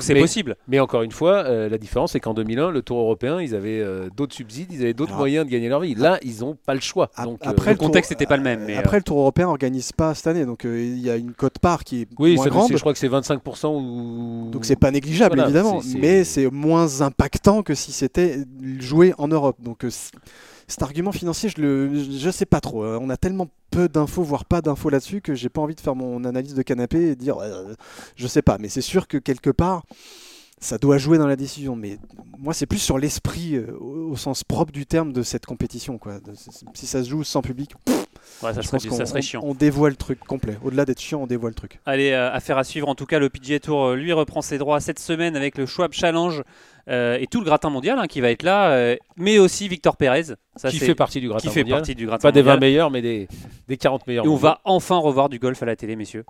[0.00, 0.56] c'est- possible.
[0.68, 3.80] Mais encore une fois, euh, la différence, c'est qu'en 2001, le Tour européen, ils avaient
[3.80, 5.94] euh, d'autres subsides, ils avaient d'autres moyens de gagner leur vie.
[5.94, 7.10] Là, ils n'ont pas le choix.
[7.22, 9.92] Donc, après, euh, le contexte n'était pas le même, mais, après, le Tour européen organise
[9.92, 12.46] pas cette année, donc euh, il y a une cote part qui est oui, moins
[12.46, 12.68] grande.
[12.68, 14.45] c'est- je crois que c'est 25% ou.
[14.50, 18.44] Donc c'est pas négligeable Voilà, évidemment, mais c'est moins impactant que si c'était
[18.78, 19.56] joué en Europe.
[19.60, 19.90] Donc euh,
[20.68, 22.84] cet argument financier, je le, je sais pas trop.
[22.84, 25.80] Euh, On a tellement peu d'infos, voire pas d'infos là-dessus, que j'ai pas envie de
[25.80, 27.74] faire mon analyse de canapé et dire, euh,
[28.16, 28.58] je sais pas.
[28.58, 29.84] Mais c'est sûr que quelque part,
[30.58, 31.76] ça doit jouer dans la décision.
[31.76, 31.98] Mais
[32.38, 35.98] moi, c'est plus sur l'esprit, euh, au, au sens propre du terme, de cette compétition.
[35.98, 36.18] Quoi.
[36.20, 36.32] De-
[36.74, 37.72] si ça se joue sans public,
[38.42, 39.40] Ouais, ça, je serait, pense qu'on ça serait on- chiant.
[39.44, 40.56] on dévoile le truc complet.
[40.62, 41.80] Au-delà d'être chiant, on dévoile le truc.
[41.86, 42.88] Allez, euh, affaire à suivre.
[42.88, 45.64] En tout cas, le PGA Tour, euh, lui, reprend ses droits cette semaine avec le
[45.66, 46.42] Schwab Challenge
[46.88, 49.96] euh, et tout le gratin mondial hein, qui va être là, euh, mais aussi Victor
[49.96, 50.24] Pérez.
[50.56, 51.78] Ça, qui fait partie du gratin qui fait mondial.
[51.78, 52.70] partie du gratin Pas des 20 mondial.
[52.70, 53.26] meilleurs, mais des,
[53.68, 54.24] des 40 meilleurs.
[54.24, 56.24] Et on va enfin revoir du golf à la télé, messieurs.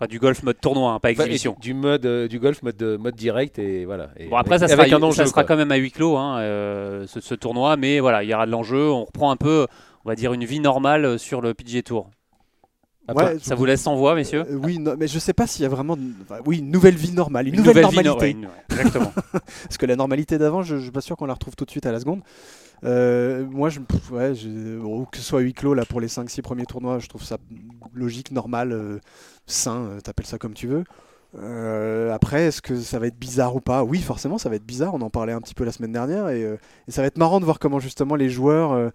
[0.00, 1.56] Enfin, du golf mode tournoi, hein, pas Enfin, exhibition.
[1.60, 4.10] du mode euh, du golf mode mode direct et voilà.
[4.16, 5.16] Et Bon, après, avec, ça sera, avec un enjeu.
[5.16, 8.28] ça sera quand même à huis clos, hein, euh, ce, ce tournoi, mais voilà, il
[8.30, 8.88] y aura de l'enjeu.
[8.92, 9.66] On reprend un peu,
[10.08, 12.08] on va dire, une vie normale euh, sur le PGA Tour.
[13.06, 15.46] Après, Ouais, Ça vous laisse sans voix, messieurs Euh, oui, non, mais je sais pas
[15.46, 15.98] s'il y a vraiment.
[16.22, 18.10] enfin, oui, une nouvelle vie normale, une, Une nouvelle, normalité.
[18.18, 19.12] ouais, une- ouais, exactement.
[19.32, 21.70] Parce que la normalité d'avant, je, je suis pas sûr qu'on la retrouve tout de
[21.70, 22.22] suite à la seconde.
[22.84, 26.40] Euh, moi, je, pff, ouais, je- que ce soit huis clos là pour les 5-6
[26.40, 27.36] premiers tournois, je trouve ça
[27.92, 28.98] logique, normal, euh,
[29.46, 30.84] sain, t'appelles ça comme tu veux.
[31.38, 33.84] Euh, après, est-ce que ça va être bizarre ou pas?
[33.84, 34.94] Oui, forcément, ça va être bizarre.
[34.94, 37.18] On en parlait un petit peu la semaine dernière et, euh, et ça va être
[37.18, 38.88] marrant de voir comment justement les joueurs euh,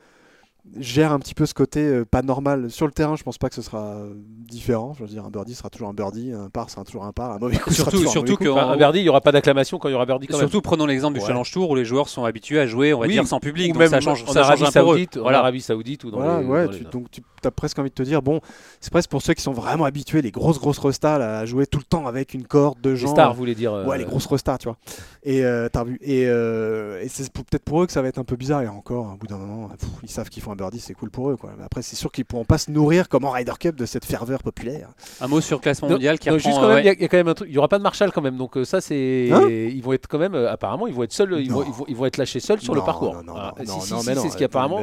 [0.80, 2.72] gèrent un petit peu ce côté euh, pas normal.
[2.72, 4.94] Sur le terrain, je pense pas que ce sera euh, différent.
[4.98, 7.32] Je veux dire, un birdie sera toujours un birdie, un par sera toujours un par,
[7.32, 8.44] un mauvais coup sera Surtout, un surtout mauvais coup.
[8.46, 10.38] que Enfin, un birdie, il n'y aura pas d'acclamation quand il y aura birdie quand
[10.38, 10.48] même.
[10.48, 11.28] Surtout prenons l'exemple du Ouais.
[11.28, 13.72] Challenge Tour où les joueurs sont habitués à jouer, on va Oui, dire sans public,
[13.72, 14.72] Ou donc même ça change, en ça change Arabie peu.
[14.72, 15.40] Saoudite, en Voilà.
[15.40, 17.90] Arabie Saoudite ou dans Voilà, les, ouais, dans les- tu- donc tu, as presque envie
[17.90, 18.40] de te dire, bon,
[18.80, 21.68] c'est presque pour ceux qui sont vraiment habitués, les grosses, grosses restas, là, à jouer
[21.68, 23.10] tout le temps avec une corde de Les gens.
[23.10, 24.78] stars, vous voulez dire euh, Ouais, les grosses restas, tu vois.
[25.26, 25.98] Et euh, t'as vu.
[26.02, 28.62] Et, euh, et c'est peut-être pour eux que ça va être un peu bizarre.
[28.62, 31.12] Et encore, au bout d'un moment, pff, ils savent qu'ils font un birdie, c'est cool
[31.12, 31.38] pour eux.
[31.38, 31.52] Quoi.
[31.58, 34.04] Mais après, c'est sûr qu'ils pourront pas se nourrir comme en Ryder Cup de cette
[34.04, 34.90] ferveur populaire.
[35.22, 36.90] Un mot sur le classement Non, mondial qui non, reprend, juste quand euh, même, y,
[36.90, 37.48] a- y a quand même un truc.
[37.50, 39.30] Il y aura pas de Marshall quand même, donc euh, ça c'est.
[39.32, 40.36] Hein ils vont être quand même.
[40.36, 41.34] apparemment, ils vont être seuls.
[41.40, 43.14] Ils vont, ils, vont, ils vont être lâchés seuls sur le parcours.
[43.16, 44.82] Non, non, Ah, non, si, non, si, non, si, c'est ce qu'apparemment.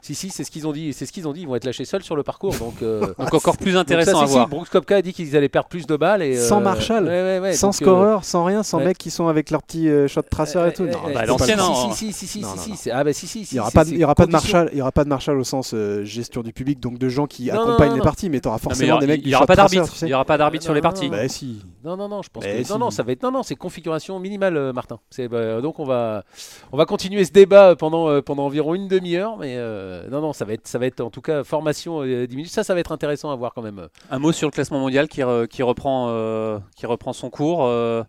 [0.00, 0.92] Si, si, c'est ce qu'ils ont dit.
[0.92, 1.40] C'est ce qu'ils ont dit.
[1.42, 2.54] Ils vont être lâchés seuls sur le parcours.
[2.56, 2.82] Donc.
[2.82, 4.44] euh, Donc encore plus donc intéressant ça, à si, voir.
[4.46, 6.36] Si, Brooks Koepka a dit qu'ils allaient perdre plus de balles et.
[6.36, 8.84] Sans euh, Marshall, ouais, ouais, ouais, sans donc, euh, scoreur, sans rien, sans ouais.
[8.84, 10.84] mecs qui sont avec leur petit euh, shot tracer et tout.
[10.84, 11.92] euh, Non, euh, bah, le hein.
[11.92, 12.76] Si, si, si, si, Non, si, non, si, non.
[12.76, 13.54] c'est- Ah bah si, si, si.
[13.54, 14.56] Il n'y aura, pas de- c'est il y aura pas de condition.
[14.58, 17.08] Marshall, il y aura pas de Marshall au sens euh, gestion du public, donc de
[17.08, 19.34] gens qui accompagnent les parties, mais tu auras forcément aura- des mecs il du y
[19.34, 19.92] aura pas d'arbitre.
[20.02, 21.10] Il y aura pas d'arbitre sur les parties.
[21.10, 21.16] non.
[21.16, 21.62] Bah si.
[21.84, 22.96] Non, non, non, je pense Mais que non, non, si.
[22.96, 24.98] ça va être non, non, c'est configuration minimale, euh, Martin.
[25.10, 26.24] C'est bah, donc on va,
[26.72, 29.54] on va continuer ce débat pendant euh, pendant environ une demi-heure, mais
[29.88, 32.36] euh, non, non, ça va être, ça va être en tout cas formation euh, 10
[32.36, 32.52] minutes.
[32.52, 33.88] Ça, ça va être intéressant à voir quand même.
[34.10, 37.64] Un mot sur le classement mondial qui, re- qui reprend euh, qui reprend son cours.
[37.64, 38.02] euh,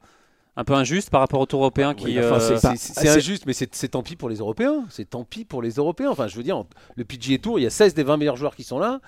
[0.55, 2.05] un peu injuste par rapport au Tour européen qui.
[2.05, 4.83] Oui, enfin, c'est- c'est- injuste, mais c'est tant pis pour les Européens.
[4.89, 6.09] C'est tant pis pour les Européens.
[6.09, 8.35] Enfin, je veux dire, en- le PGA Tour, il y a 16 des 20 meilleurs
[8.35, 8.99] joueurs qui sont là.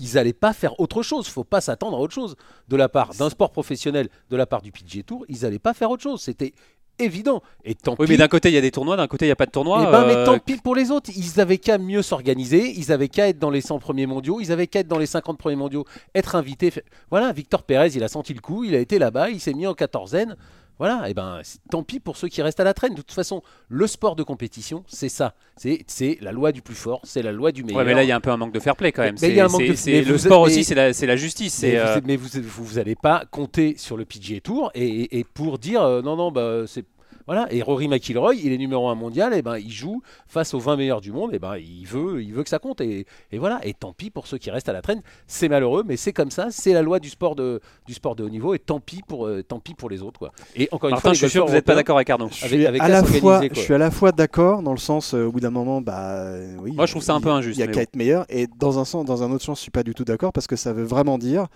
[0.00, 1.28] Ils n'allaient pas faire autre chose.
[1.28, 2.34] faut pas s'attendre à autre chose
[2.68, 5.24] de la part d'un sport professionnel, de la part du PGA Tour.
[5.28, 6.20] Ils n'allaient pas faire autre chose.
[6.22, 6.54] C'était
[6.98, 7.42] évident.
[7.64, 8.12] Et tant Oui, pis.
[8.12, 9.50] mais d'un côté il y a des tournois, d'un côté il n'y a pas de
[9.50, 9.84] tournoi.
[9.88, 11.10] Eh ben, mais euh, tant pis pour les autres.
[11.16, 12.72] Ils avaient qu'à mieux s'organiser.
[12.76, 14.38] Ils avaient qu'à être dans les 100 premiers mondiaux.
[14.40, 15.84] Ils avaient qu'à être dans les 50 premiers mondiaux.
[16.14, 16.72] Être invités.
[17.10, 18.64] Voilà, Victor Pérez, il a senti le coup.
[18.64, 19.30] Il a été là-bas.
[19.30, 20.36] Il s'est mis en quatorzaine.
[20.82, 22.94] Voilà, et ben c'est- tant pis pour ceux qui restent à la traîne.
[22.94, 25.34] De toute façon, le sport de compétition, c'est ça.
[25.56, 27.00] C'est la loi du plus fort.
[27.04, 27.78] C'est la loi du meilleur.
[27.78, 29.14] Ouais, mais là il y a un peu un manque de fair play quand même.
[29.22, 29.76] Mais il y a un C'est- manque de-
[30.08, 31.62] le vous- sport mais- aussi, c'est la, la justice.
[31.62, 35.18] Mais, vous, euh, mais vous, vous, vous pas compter sur le PGA Tour et, et-
[35.20, 36.84] et pour dire euh, non, non, bah, c'est.
[37.26, 40.58] Voilà, et Rory McIlroy, il est numéro un mondial, et ben il joue face aux
[40.58, 43.38] 20 meilleurs du monde, et ben il veut, il veut que ça compte, et, et
[43.38, 43.60] voilà.
[43.64, 46.30] Et tant pis pour ceux qui restent à la traîne, c'est malheureux, mais c'est comme
[46.30, 49.02] ça, c'est la loi du sport de, du sport de haut niveau, et tant pis
[49.06, 50.32] pour, euh, tant pis pour les autres, quoi.
[50.56, 52.28] Et encore une Martin, fois, je suis sûr que vous n'êtes pas d'accord avec Arnaud.
[52.30, 53.48] Je suis, avec à la fois, quoi.
[53.52, 56.32] je suis à la fois d'accord dans le sens euh, au bout d'un moment, bah
[56.60, 56.72] oui.
[56.72, 57.80] Moi, je trouve ça un il- peu injuste, Il y a qu'à bon.
[57.80, 60.04] être meilleur, et dans un sens, dans un autre sens, je suis pas du tout
[60.04, 61.46] d'accord parce que ça veut vraiment dire.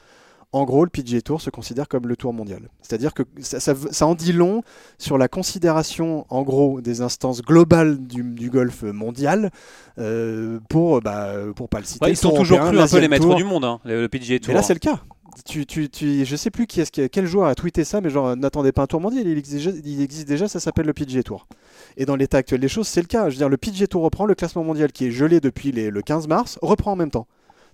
[0.53, 2.71] En gros, le PGA Tour se considère comme le tour mondial.
[2.81, 4.63] C'est-à-dire que ça, ça, ça en dit long
[4.97, 9.51] sur la considération, en gros, des instances globales du, du golf mondial
[9.99, 12.05] euh, pour, bah, pour pas le citer.
[12.07, 13.35] Ouais, ils sont toujours cru un peu les maîtres Tour.
[13.35, 14.49] du monde, hein, le, le PGA Tour.
[14.49, 15.01] Mais là, c'est le cas.
[15.45, 18.09] Tu, tu, tu, je sais plus qui est-ce qui, quel joueur a tweeté ça, mais
[18.09, 20.95] genre n'attendez pas un tour mondial, il existe, déjà- il existe déjà, ça s'appelle le
[20.95, 21.47] PGA Tour.
[21.99, 23.25] Et dans l'état actuel des choses, c'est le cas.
[23.29, 25.91] Je veux dire, le PGA Tour reprend le classement mondial qui est gelé depuis les-
[25.91, 27.27] le 15 mars, reprend en même temps.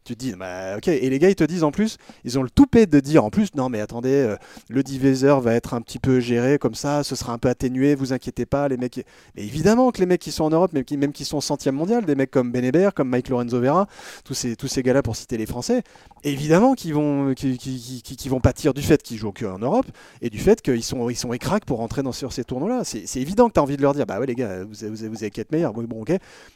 [0.05, 2.43] Tu te dis, bah, ok, et les gars ils te disent en plus, ils ont
[2.43, 4.37] le toupet de dire en plus, non mais attendez, euh,
[4.69, 7.95] le diviseur va être un petit peu géré comme ça, ce sera un peu atténué,
[7.95, 9.07] vous inquiétez pas, les mecs.
[9.37, 11.77] Mais évidemment que les mecs qui sont en Europe, même qui, même qui sont centième
[11.77, 13.87] mondial, des mecs comme Ben Hébert, comme Mike Lorenzo Vera,
[14.25, 15.83] tous ces, gars-là pour citer les Français,
[16.25, 19.87] évidemment qu'ils vont, qu'ils vont pâtir du fait qu'ils jouent que en Europe
[20.21, 21.31] et du fait qu'ils sont, ils sont
[21.67, 22.83] pour rentrer dans, sur ces tournois-là.
[22.85, 24.97] C'est, évident que tu as envie de leur dire, bah ouais les gars, vous, vous,
[24.97, 26.13] vous avez qu'à être meilleurs, oui bon ok.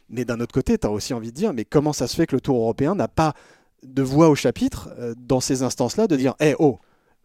[0.09, 2.27] Mais d'un autre côté, tu as aussi envie de dire, mais comment ça se fait
[2.27, 3.35] que le Tour européen n'a pas
[3.83, 6.79] de voix au chapitre euh, dans ces instances-là de dire, eh oh,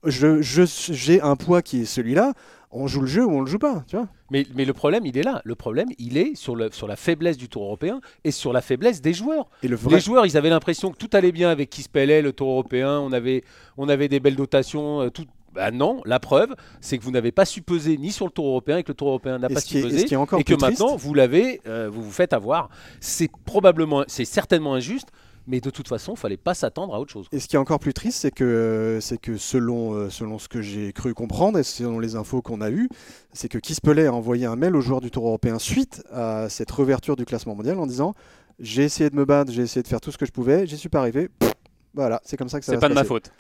[0.04, 2.34] je, je- j'ai un poids qui est celui-là,
[2.72, 5.06] on joue le jeu ou on le joue pas, tu vois Mais, mais le problème,
[5.06, 5.41] il est là.
[5.44, 8.62] Le problème, il est sur, le, sur la faiblesse du Tour européen et sur la
[8.62, 9.50] faiblesse des joueurs.
[9.62, 11.89] Et le vrai, Les joueurs, ils avaient l'impression que tout allait bien avec qui se
[11.89, 13.44] pellait, le Tour européen, on avait,
[13.78, 15.26] on avait des belles dotations, euh, tout.
[15.54, 18.46] Bah non, la preuve, c'est que vous n'avez pas su peser ni sur le Tour
[18.48, 20.54] européen et que le Tour européen n'a pas est- su peser est encore et que
[20.54, 22.70] maintenant vous l'avez, euh, vous vous faites avoir.
[23.02, 25.10] C'est probablement, c'est certainement injuste,
[25.48, 27.28] mais de toute façon, il fallait pas s'attendre à autre chose.
[27.34, 30.48] Et ce qui est encore plus triste, c'est que, c'est que selon, euh, selon ce
[30.48, 32.88] que j'ai cru comprendre et selon les infos qu'on a eues,
[33.34, 36.72] c'est que Kispeley a envoyé un mail aux joueurs du Tour européen suite à cette
[36.72, 38.14] réouverture du classement mondial en disant
[38.60, 40.78] J'ai essayé de me battre, j'ai essayé de faire tout ce que je pouvais, j'y
[40.78, 41.28] suis pas arrivé.
[41.40, 41.52] Pff,
[41.96, 43.32] Voilà, c'est comme ça que ça C'est pas se de ma faute.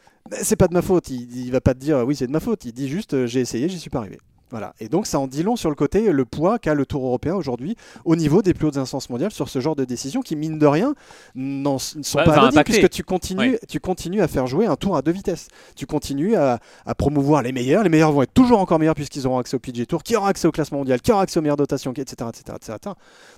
[0.43, 2.39] C'est pas de ma faute, il, il va pas te dire oui, c'est de ma
[2.39, 4.19] faute, il dit juste euh, J'ai essayé, j'y suis pas arrivé.
[4.51, 4.73] Voilà.
[4.79, 7.35] Et donc ça en dit long sur le côté, le poids qu'a le Tour européen
[7.35, 10.59] aujourd'hui au niveau des plus hautes instances mondiales sur ce genre de décisions qui, mine
[10.59, 10.93] de rien,
[11.35, 13.59] n'en- ne sont pas anodines puisque tu continues, Ouais.
[13.67, 15.47] tu continues à faire jouer un tour à deux vitesses.
[15.75, 17.83] Tu continues à, à promouvoir les meilleurs.
[17.83, 20.29] Les meilleurs vont être toujours encore meilleurs puisqu'ils auront accès au PGA Tour, qui aura
[20.29, 22.29] accès au classement mondial, qui aura accès aux meilleures dotations, etc.
[22.29, 22.77] etc., etc.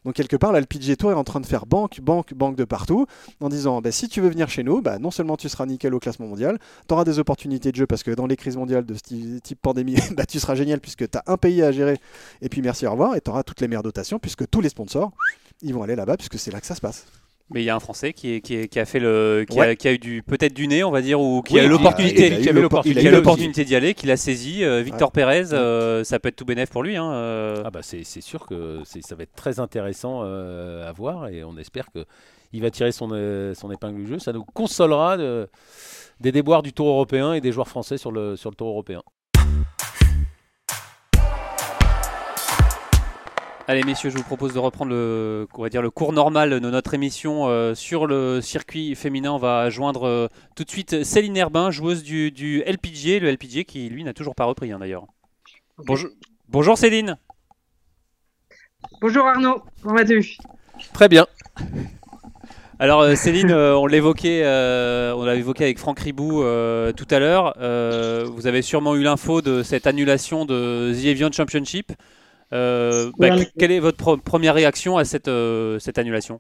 [0.06, 2.56] Donc quelque part, là, le PGA Tour est en train de faire banque, banque, banque
[2.56, 3.06] de partout
[3.40, 5.94] en disant bah, si tu veux venir chez nous, bah, non seulement tu seras nickel
[5.94, 8.86] au classement mondial, tu auras des opportunités de jeu parce que dans les crises mondiales
[8.86, 11.98] de ce type pandémie, bah, tu seras génial puisque tu as un pays à gérer
[12.42, 14.70] et puis merci, au revoir, et tu auras toutes les meilleures dotations puisque tous les
[14.70, 15.12] sponsors,
[15.62, 17.06] ils vont aller là-bas puisque c'est là que ça se passe.
[17.50, 19.60] Mais il y a un Français qui, est- qui, est- qui a fait le, qui,
[19.60, 19.68] Ouais.
[19.68, 21.68] a, qui a eu du peut-être du nez, on va dire, ou qui Oui, a
[21.68, 24.64] l'opportunité, qui avait l'opportunité, d'y aller, qui l'a saisi.
[24.64, 25.14] euh, Victor Ouais.
[25.14, 26.96] Pérez, euh, ça peut être tout bénéf pour lui.
[26.96, 27.62] Hein, euh.
[27.66, 31.28] Ah bah c'est c'est sûr que c'est- ça va être très intéressant euh, à voir
[31.28, 32.06] et on espère que
[32.54, 33.10] il va tirer son,
[33.56, 34.20] son épingle du jeu.
[34.20, 35.18] Ça nous consolera
[36.22, 39.02] des déboires du Tour européen et des joueurs français sur le, sur le Tour européen.
[43.66, 46.70] Allez messieurs, je vous propose de reprendre le, on va dire le cours normal de
[46.70, 49.32] notre émission euh, sur le circuit féminin.
[49.32, 53.64] On va joindre euh, tout de suite Céline Herbin, joueuse du, du LPGA, le LPGA
[53.64, 55.06] qui lui n'a toujours pas repris hein, d'ailleurs.
[55.78, 56.10] Bonjour,
[56.50, 57.18] bonjour Céline.
[59.00, 60.36] Bonjour Arnaud, comment vas-tu?
[60.92, 61.26] Très bien.
[62.80, 67.54] Alors euh, Céline, on l'évoquait, on l'a évoqué avec Franck Ribou tout à l'heure.
[68.30, 71.94] vous avez sûrement eu l'info de cette annulation de The Evian Championship.
[72.54, 76.40] Euh, bah, quelle est votre première réaction à cette, euh, cette annulation?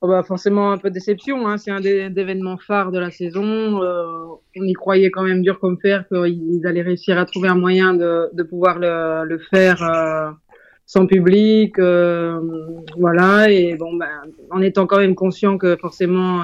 [0.00, 1.46] Oh bah Forcément un peu de déception.
[1.46, 1.56] Hein.
[1.56, 3.82] C'est un des, événements phares de la saison.
[3.82, 4.26] Euh,
[4.56, 7.94] on y croyait quand même dur comme fer qu'ils allaient réussir à trouver un moyen
[7.94, 10.36] de, de pouvoir le, le faire
[10.84, 11.78] sans public.
[11.78, 13.50] voilà.
[13.50, 14.08] Et bon, bah,
[14.50, 16.42] en étant quand même conscient que forcément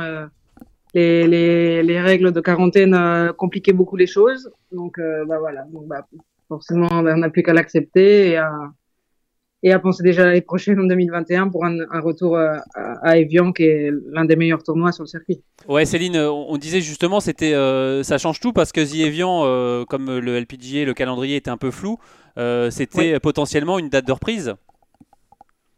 [0.94, 4.50] les, les, les, règles de quarantaine compliquaient beaucoup les choses.
[4.70, 5.64] Donc, bah, voilà.
[5.72, 6.06] Donc, bah,
[6.52, 8.52] forcément, on n'a plus qu'à l'accepter et à,
[9.62, 13.62] et à penser déjà l'année prochaine en 2021 pour un, retour euh, à, Evian qui
[13.62, 15.42] est l'un des meilleurs tournois sur le circuit.
[15.66, 19.84] Ouais, Céline, on disait justement c'était euh, ça change tout parce que The Evian, euh,
[19.86, 21.98] comme le LPGA, le calendrier était un peu flou,
[22.70, 24.54] c'était potentiellement une date de reprise.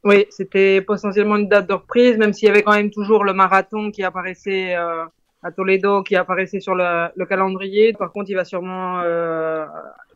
[0.03, 3.33] Oui, c'était potentiellement une date de reprise, même s'il y avait quand même toujours le
[3.33, 4.75] marathon qui apparaissait
[5.45, 7.93] à Toledo qui apparaissait sur le, le, calendrier.
[7.93, 9.67] Par contre, il va sûrement, euh,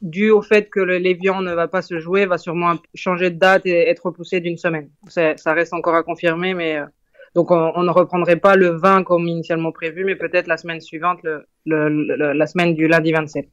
[0.03, 3.39] dû au fait que le Lévian ne va pas se jouer, va sûrement changer de
[3.39, 4.91] date et être repoussé d'une semaine.
[5.09, 6.87] Ça reste encore à confirmer, mais euh,
[7.35, 10.81] donc on, on, ne reprendrait pas le 20 comme initialement prévu, mais peut-être la semaine
[10.81, 13.49] suivante, le, le, la semaine du lundi 27.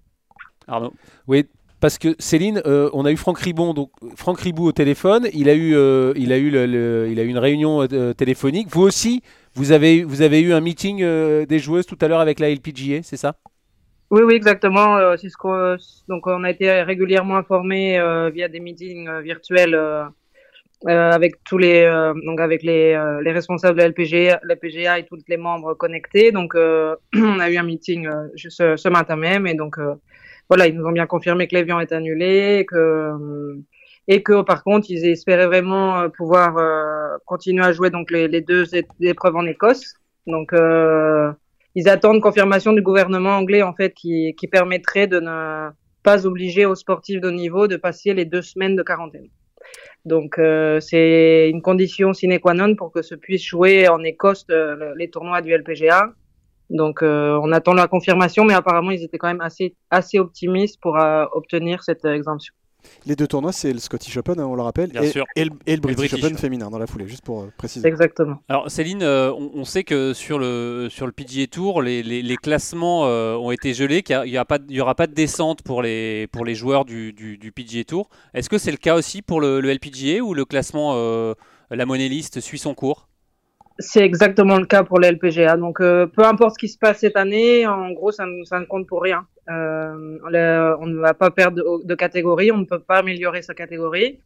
[0.68, 0.94] Arnaud.
[1.28, 1.46] Oui,
[1.80, 5.28] parce que Céline, euh, on a eu Franck Ribon, donc Franck Ribou au téléphone.
[5.34, 8.70] Il a eu, euh, il a eu, le, il a eu une réunion euh, téléphonique.
[8.72, 9.22] Vous aussi,
[9.54, 11.06] vous avez, vous avez eu un meeting
[11.46, 13.36] des joueuses tout à l'heure avec la LPGA, c'est ça?
[14.12, 15.18] Oui, oui, exactement.
[15.18, 18.00] c'est ce donc on a été régulièrement informés
[18.34, 19.80] via des meetings virtuels
[20.86, 21.86] avec tous les,
[22.26, 23.90] donc avec les, les responsables de la
[24.56, 26.32] LPGA, et tous les membres connectés.
[26.32, 26.54] Donc
[27.16, 29.78] on a eu un meeting ce, ce, matin même et donc
[30.50, 33.56] voilà, ils nous ont bien confirmé que l'avion est annulé et que euh,
[34.08, 38.28] et que par contre ils espéraient vraiment euh, pouvoir euh, continuer à jouer donc les,
[38.28, 38.66] les, deux
[39.02, 39.96] épreuves en Écosse.
[40.28, 41.32] Donc euh,
[41.76, 45.70] ils attendent confirmation du gouvernement anglais en fait qui, qui permettrait de ne
[46.04, 49.28] pas obliger aux sportifs de niveau de passer les deux semaines de quarantaine.
[50.06, 54.46] Donc euh, c'est une condition sine qua non pour que se puisse jouer en Écosse
[54.96, 56.14] les tournois du LPGA.
[56.70, 60.80] Donc euh, on attend la confirmation, mais apparemment ils étaient quand même assez, assez optimistes
[60.82, 62.54] pour euh, obtenir cette exemption.
[63.06, 65.26] Les deux tournois, c'est le Scottish Open, hein, on le rappelle, et, sûr.
[65.36, 67.88] Et, le, British, Open féminin dans la foulée, juste pour euh, préciser.
[67.88, 68.42] Exactement.
[68.50, 73.04] Alors Céline, on, sait que sur le, sur le PGA Tour, les, les, les classements
[73.04, 77.14] ont été gelés, qu'il n'y aura pas de descente pour les, pour les joueurs du,
[77.14, 78.10] du, du PGA Tour.
[78.34, 80.96] Est-ce que c'est le cas aussi pour le, le LPGA ou le classement,
[81.70, 83.08] la monnaie liste suit son cours?
[83.80, 85.58] C'est exactement le cas pour les LPGA.
[85.58, 88.66] Donc, euh, peu importe ce qui se passe cette année, en gros, ça, ça ne
[88.66, 89.28] compte pour rien.
[89.50, 94.20] Euh, on ne va pas perdre de, catégorie, on ne peut pas améliorer sa catégorie,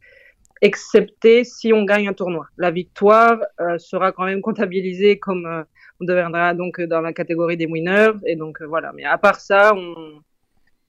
[0.62, 2.46] excepté si on gagne un tournoi.
[2.56, 5.62] La victoire euh, sera quand même comptabilisée comme euh,
[6.00, 8.12] on deviendra donc dans la catégorie des winners.
[8.26, 8.92] Et donc voilà.
[8.94, 9.74] Mais à part ça,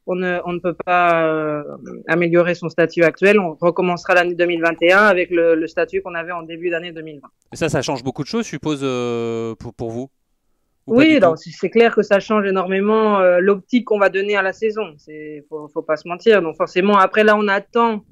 [0.08, 1.64] on, ne, peut pas
[2.08, 3.38] améliorer son statut actuel.
[3.38, 7.28] On recommencera l'année 2021 avec le, statut qu'on avait en début d'année 2020.
[7.52, 8.80] Et ça, ça change beaucoup de choses, je suppose,
[9.78, 10.10] pour vous?
[10.88, 14.96] Oui, c'est clair que ça change énormément euh, l'optique qu'on va donner à la saison.
[15.08, 16.42] Il faut, faut pas se mentir.
[16.42, 18.04] Donc forcément, après là, on attend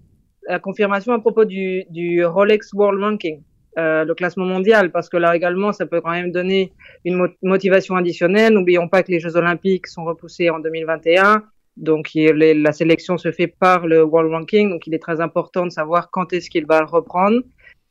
[0.47, 3.41] la confirmation à propos du, du Rolex World Ranking.
[3.75, 6.71] le classement mondial, parce que là également, ça peut quand même donner
[7.05, 8.53] une motivation additionnelle.
[8.53, 11.43] N'oublions pas que les Jeux Olympiques sont repoussés en 2021.
[11.79, 15.71] Donc la sélection se fait par le World Ranking, donc il est très important de
[15.71, 17.41] savoir quand est-ce qu'il va le reprendre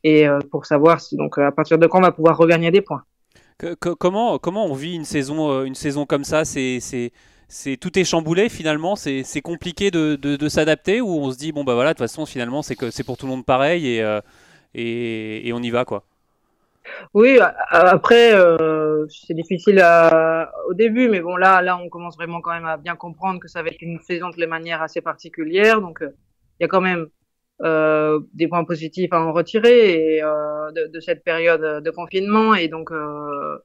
[0.03, 2.81] et euh, pour savoir si, donc à partir de quand on va pouvoir regagner des
[2.81, 3.03] points.
[3.79, 6.45] Comment comment on vit une saison euh, une saison comme ça?
[6.45, 6.79] C'est
[7.47, 8.95] c'est tout est chamboulé finalement?
[8.95, 11.01] C'est compliqué de, de, s'adapter?
[11.01, 13.17] Ou on se dit bon bah voilà de toute façon finalement c'est que c'est pour
[13.17, 14.21] tout le monde pareil et, euh,
[14.73, 16.03] et, on y va quoi?
[17.13, 17.37] Oui,
[17.69, 19.83] après, euh, c'est difficile
[20.67, 23.47] au début, mais bon, là, là, on commence vraiment quand même à bien comprendre que
[23.47, 25.81] ça va être une saison de les manières assez particulières.
[25.81, 27.07] Donc, il y a quand même
[27.61, 32.55] euh, des points positifs à en retirer et, euh, de, de, cette période de confinement.
[32.55, 33.57] Et donc, euh,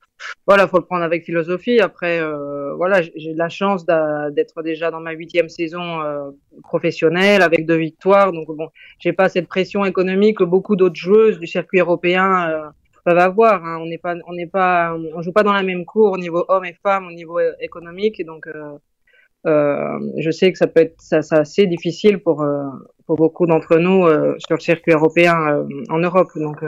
[0.47, 1.81] voilà, faut le prendre avec philosophie.
[1.81, 6.01] Après, euh, voilà, j'ai de la chance d'être déjà dans ma huitième saison
[6.63, 8.33] professionnelle avec deux victoires.
[8.33, 8.69] Donc, bon,
[8.99, 12.73] j'ai pas cette pression économique que beaucoup d'autres joueuses du circuit européen
[13.05, 13.65] peuvent avoir.
[13.65, 13.79] Hein.
[13.81, 16.45] On n'est pas, on n'est pas, on joue pas dans la même cour au niveau
[16.49, 18.19] hommes et femmes, au niveau économique.
[18.19, 18.79] Et donc, euh, euh,
[19.45, 22.65] je sais que ça peut être ça, ça assez difficile pour euh,
[23.07, 26.31] pour beaucoup d'entre nous euh, sur le circuit européen euh, en Europe.
[26.37, 26.65] Donc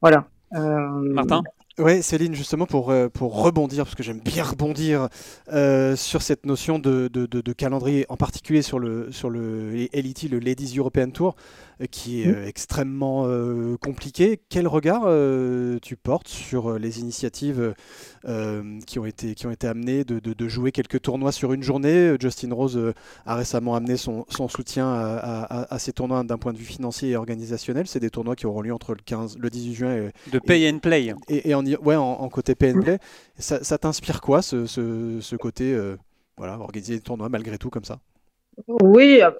[0.00, 0.26] voilà.
[0.52, 1.42] Martin?
[1.80, 5.08] Oui, Céline, justement pour, euh, pour rebondir, parce que j'aime bien rebondir
[5.52, 10.28] euh, sur cette notion de, de, de, calendrier, en particulier sur le, sur le LET,
[10.30, 11.34] le Ladies European Tour,
[11.80, 12.46] euh, qui est mmh.
[12.46, 13.26] extrêmement
[13.80, 14.40] compliqué.
[14.48, 15.02] Quel regard
[15.82, 17.74] tu portes sur les initiatives
[18.86, 22.14] qui, ont été, qui ont été amenées de, de, jouer quelques tournois sur une journée?
[22.20, 22.80] Justin Rose
[23.26, 26.64] a récemment amené son, son soutien à, à, à, ces tournois d'un point de vue
[26.64, 27.88] financier et organisationnel.
[27.88, 30.70] C'est des tournois qui auront lieu entre le, 15, le 18 juin et, de pay
[30.70, 31.12] and play.
[31.28, 32.98] Et, et en ouais, en, côté PNP.
[33.38, 35.96] Ça, ça t'inspire quoi, ce, ce, côté, euh,
[36.36, 37.98] voilà, organiser des tournois malgré tout comme ça?
[38.68, 39.30] Oui, euh,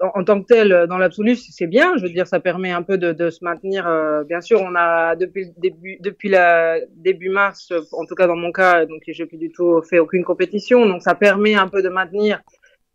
[0.00, 1.96] en, tant que tel, dans l'absolu, c'est bien.
[1.96, 3.86] Je veux dire, ça permet un peu de, de se maintenir.
[3.86, 8.36] Euh, bien sûr, on a depuis début, depuis la début mars, en tout cas dans
[8.36, 11.82] mon cas, donc j'ai plus du tout fait aucune compétition, donc ça permet un peu
[11.82, 12.40] de maintenir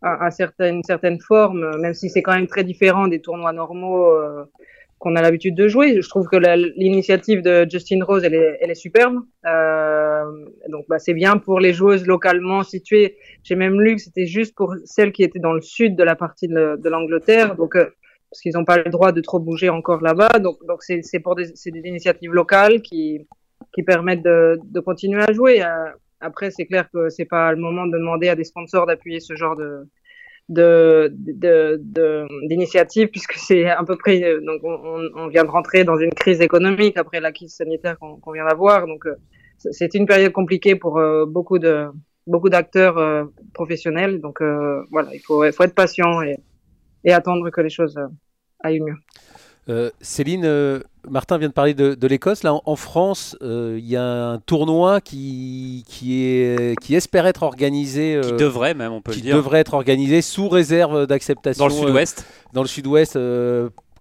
[0.02, 4.12] un, certain, une certaine forme, même si c'est quand même très différent des tournois normaux
[4.98, 6.00] qu'on a l'habitude de jouer.
[6.00, 6.36] Je trouve que
[6.76, 9.20] l'initiative de Justin Rose, elle est, elle est superbe.
[9.46, 10.24] Euh,
[10.68, 13.16] donc, bah, c'est bien pour les joueuses localement situées.
[13.44, 16.16] J'ai même lu que c'était juste pour celles qui étaient dans le sud de la
[16.16, 17.54] partie de l'Angleterre.
[17.54, 17.86] Donc, euh,
[18.30, 20.38] parce qu'ils n'ont pas le droit de trop bouger encore là-bas.
[20.40, 23.26] Donc, c'est pour des, des initiatives locales qui,
[23.74, 25.62] qui permettent de, de continuer à jouer.
[25.62, 25.90] Euh,
[26.20, 29.36] après, c'est clair que c'est pas le moment de demander à des sponsors d'appuyer ce
[29.36, 29.88] genre de,
[30.48, 31.12] de
[32.46, 36.12] d'initiatives puisque c'est à peu près euh, donc on, on, vient de rentrer dans une
[36.12, 39.16] crise économique après la crise sanitaire qu'on vient d'avoir donc euh,
[39.58, 41.88] c'est une période compliquée pour euh, beaucoup de
[42.26, 44.42] beaucoup d'acteurs professionnels donc
[44.90, 46.36] voilà il faut, il faut être patient et,
[47.04, 47.98] et attendre que les choses
[48.60, 48.96] aillent mieux.
[49.68, 52.42] Euh, Céline, euh, Martin vient de parler de, l'Écosse.
[52.42, 57.42] Là, en, France, euh, il y a un tournoi qui, qui, est, qui espère être
[57.42, 58.20] organisé.
[58.22, 59.36] qui devrait même, on peut le dire.
[59.36, 61.66] devrait être organisé sous réserve d'acceptation.
[61.66, 63.18] Dans le sud-ouest Dans le sud-ouest.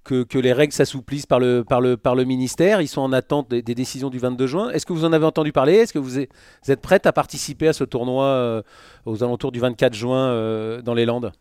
[0.03, 2.79] Que, que, les règles s'assouplissent par le, par, le, par le ministère.
[2.79, 4.69] Ils sont en attente des, décisions du 22 juin.
[4.69, 5.73] Est-ce que vous en avez entendu parler?
[5.73, 6.29] Est-ce que vous êtes,
[6.63, 8.63] vous êtes prête à participer à ce tournoi
[9.05, 11.33] aux alentours du 24 juin dans les Landes?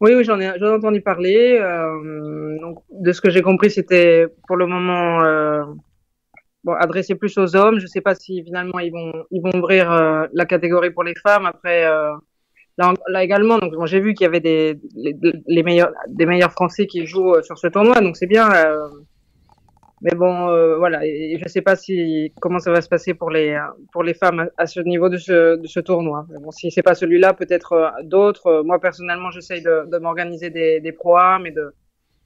[0.00, 1.58] Oui, oui, j'en ai, j'en ai entendu parler.
[1.60, 5.64] Euh, donc, de ce que j'ai compris, c'était pour le moment euh,
[6.64, 7.78] bon, adressé plus aux hommes.
[7.78, 11.04] Je ne sais pas si finalement ils vont, ils vont ouvrir euh, la catégorie pour
[11.04, 11.44] les femmes.
[11.46, 12.12] Après, euh,
[12.78, 15.14] là, là, également, donc bon, j'ai vu qu'il y avait des les,
[15.46, 18.48] les, meilleurs, des meilleurs Français qui jouent euh, sur ce tournoi, donc c'est bien.
[20.02, 23.12] Mais bon, euh, voilà, et je ne sais pas si comment ça va se passer
[23.12, 23.58] pour les
[23.92, 26.26] pour les femmes à, ce niveau de ce, de ce tournoi.
[26.30, 28.62] Mais bon, si c'est pas celui-là, peut-être euh, d'autres.
[28.64, 31.74] Moi personnellement, j'essaye de, de m'organiser des, des programmes et de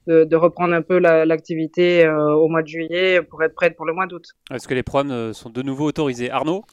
[0.07, 3.87] de, de, reprendre un peu l'activité euh, au mois de juillet pour être prête pour
[3.87, 4.25] le mois d'août.
[4.53, 6.31] Est-ce que les programmes euh, sont de nouveau autorisés?
[6.31, 6.65] Arnaud?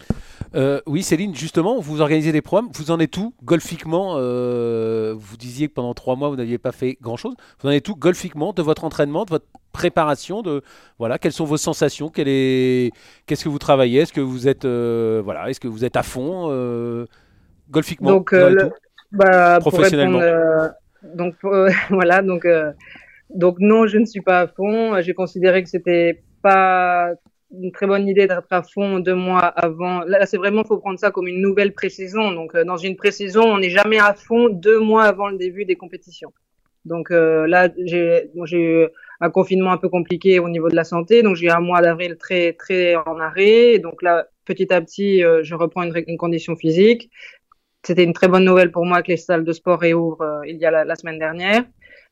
[0.55, 2.69] Euh, Oui, Céline, justement, vous organisez des programmes.
[2.73, 6.97] Vous en êtes tout golfiquement Vous disiez que pendant trois mois, vous n'aviez pas fait
[7.01, 7.36] grand-chose.
[7.61, 10.63] Vous en êtes tout golfiquement de votre entraînement, de votre préparation de
[10.99, 12.09] voilà quelles sont vos sensations?
[12.09, 14.01] Qu'est-ce que vous travaillez?
[14.01, 17.07] Est-ce que vous êtes voilà est-ce que vous êtes à fond
[17.69, 18.11] golfiquement?
[18.11, 18.36] Donc
[19.13, 20.19] bah, professionnellement?
[21.15, 21.36] donc
[21.89, 22.45] voilà donc
[23.36, 24.99] donc non, je ne suis pas à fond.
[25.01, 27.11] J'ai considéré que c'était pas
[27.53, 30.01] une très bonne idée d'être à fond deux mois avant.
[30.01, 32.32] Là, c'est vraiment, faut prendre ça comme une nouvelle pré-saison.
[32.32, 35.65] Donc, euh, dans une pré-saison, on n'est jamais à fond deux mois avant le début
[35.65, 36.34] des compétitions.
[36.84, 38.88] Donc euh, là, j'ai eu
[39.19, 41.21] un confinement un peu compliqué au niveau de la santé.
[41.23, 43.79] Donc, j'ai eu un mois d'avril très, très en arrêt.
[43.79, 47.11] donc là, petit à petit, euh, je reprends une, condition physique.
[47.84, 50.65] C'était une très bonne nouvelle pour moi que les salles de sport réouvrent il y
[50.65, 51.63] a la semaine dernière.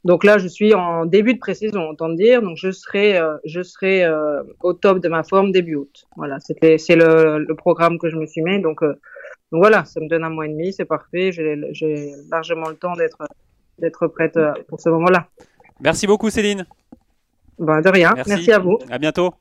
[0.05, 2.41] Donc là, je suis en début de pré-saison, autant dire.
[2.41, 6.07] Donc je serai, euh, je serai euh, au top de ma forme début août.
[6.15, 8.61] Voilà, c'était, c'est le, le, programme que je me suis mis.
[8.61, 8.93] Donc, euh,
[9.51, 11.31] donc voilà, ça me donne un mois et demi, c'est parfait.
[11.31, 13.23] J'ai, j'ai largement le temps d'être,
[13.79, 15.27] d'être prête pour ce moment-là.
[15.81, 16.65] Merci beaucoup, Céline.
[17.57, 18.13] Ben, de rien.
[18.25, 18.77] Merci à vous.
[18.89, 19.33] À bientôt.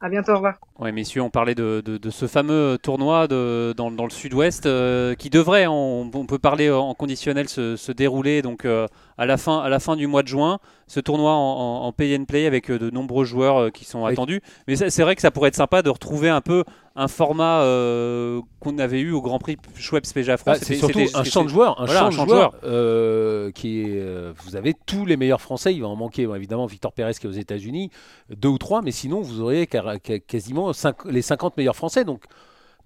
[0.00, 0.58] À bientôt, au revoir.
[0.80, 4.64] Oui, messieurs, on parlait de, de, de ce fameux tournoi de, dans, dans, le sud-ouest
[4.64, 8.86] euh, qui devrait, on, on, peut parler en conditionnel, se, se dérouler donc, euh,
[9.18, 10.58] à, la fin, à la fin du mois de juin.
[10.86, 14.40] Ce tournoi en, en, pay and play avec euh, de nombreux joueurs qui sont attendus.
[14.68, 16.64] Mais c'est vrai que ça pourrait être sympa de retrouver un peu
[16.96, 20.58] un format euh, qu'on avait eu au Grand Prix Schweppes PGA France.
[20.58, 24.00] Bah, c'est surtout un champ de joueurs, un champ, de joueurs, euh, qui est.
[24.00, 25.72] Euh, vous avez tous les meilleurs Français.
[25.72, 27.90] Il va en manquer évidemment Victor Pérez qui est aux États-Unis,
[28.28, 30.69] deux ou trois, mais sinon vous auriez quasiment
[31.06, 32.04] les 50 meilleurs Français.
[32.04, 32.24] Donc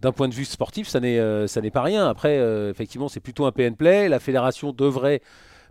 [0.00, 2.08] d'un point de vue sportif, ça n'est n'est pas rien.
[2.08, 2.36] Après,
[2.70, 4.08] effectivement, c'est plutôt un PN play.
[4.08, 5.22] La fédération devrait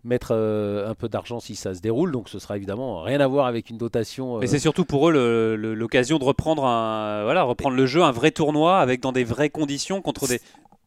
[0.03, 2.11] mettre euh, un peu d'argent si ça se déroule.
[2.11, 4.39] Donc ce sera évidemment rien à voir avec une dotation.
[4.39, 8.32] Mais c'est surtout pour eux l'occasion de reprendre, un, voilà, reprendre le jeu, un vrai
[8.32, 10.41] tournoi avec dans des vraies conditions contre des,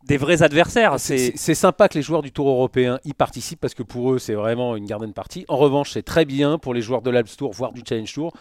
[0.05, 0.99] des vrais adversaires.
[0.99, 4.35] C'est sympa que les joueurs du Tour européen y participent parce que pour eux, c'est
[4.35, 5.45] vraiment une garden party.
[5.49, 8.33] En revanche, c'est très bien pour les joueurs de l'Alps Tour, voire du Challenge Tour,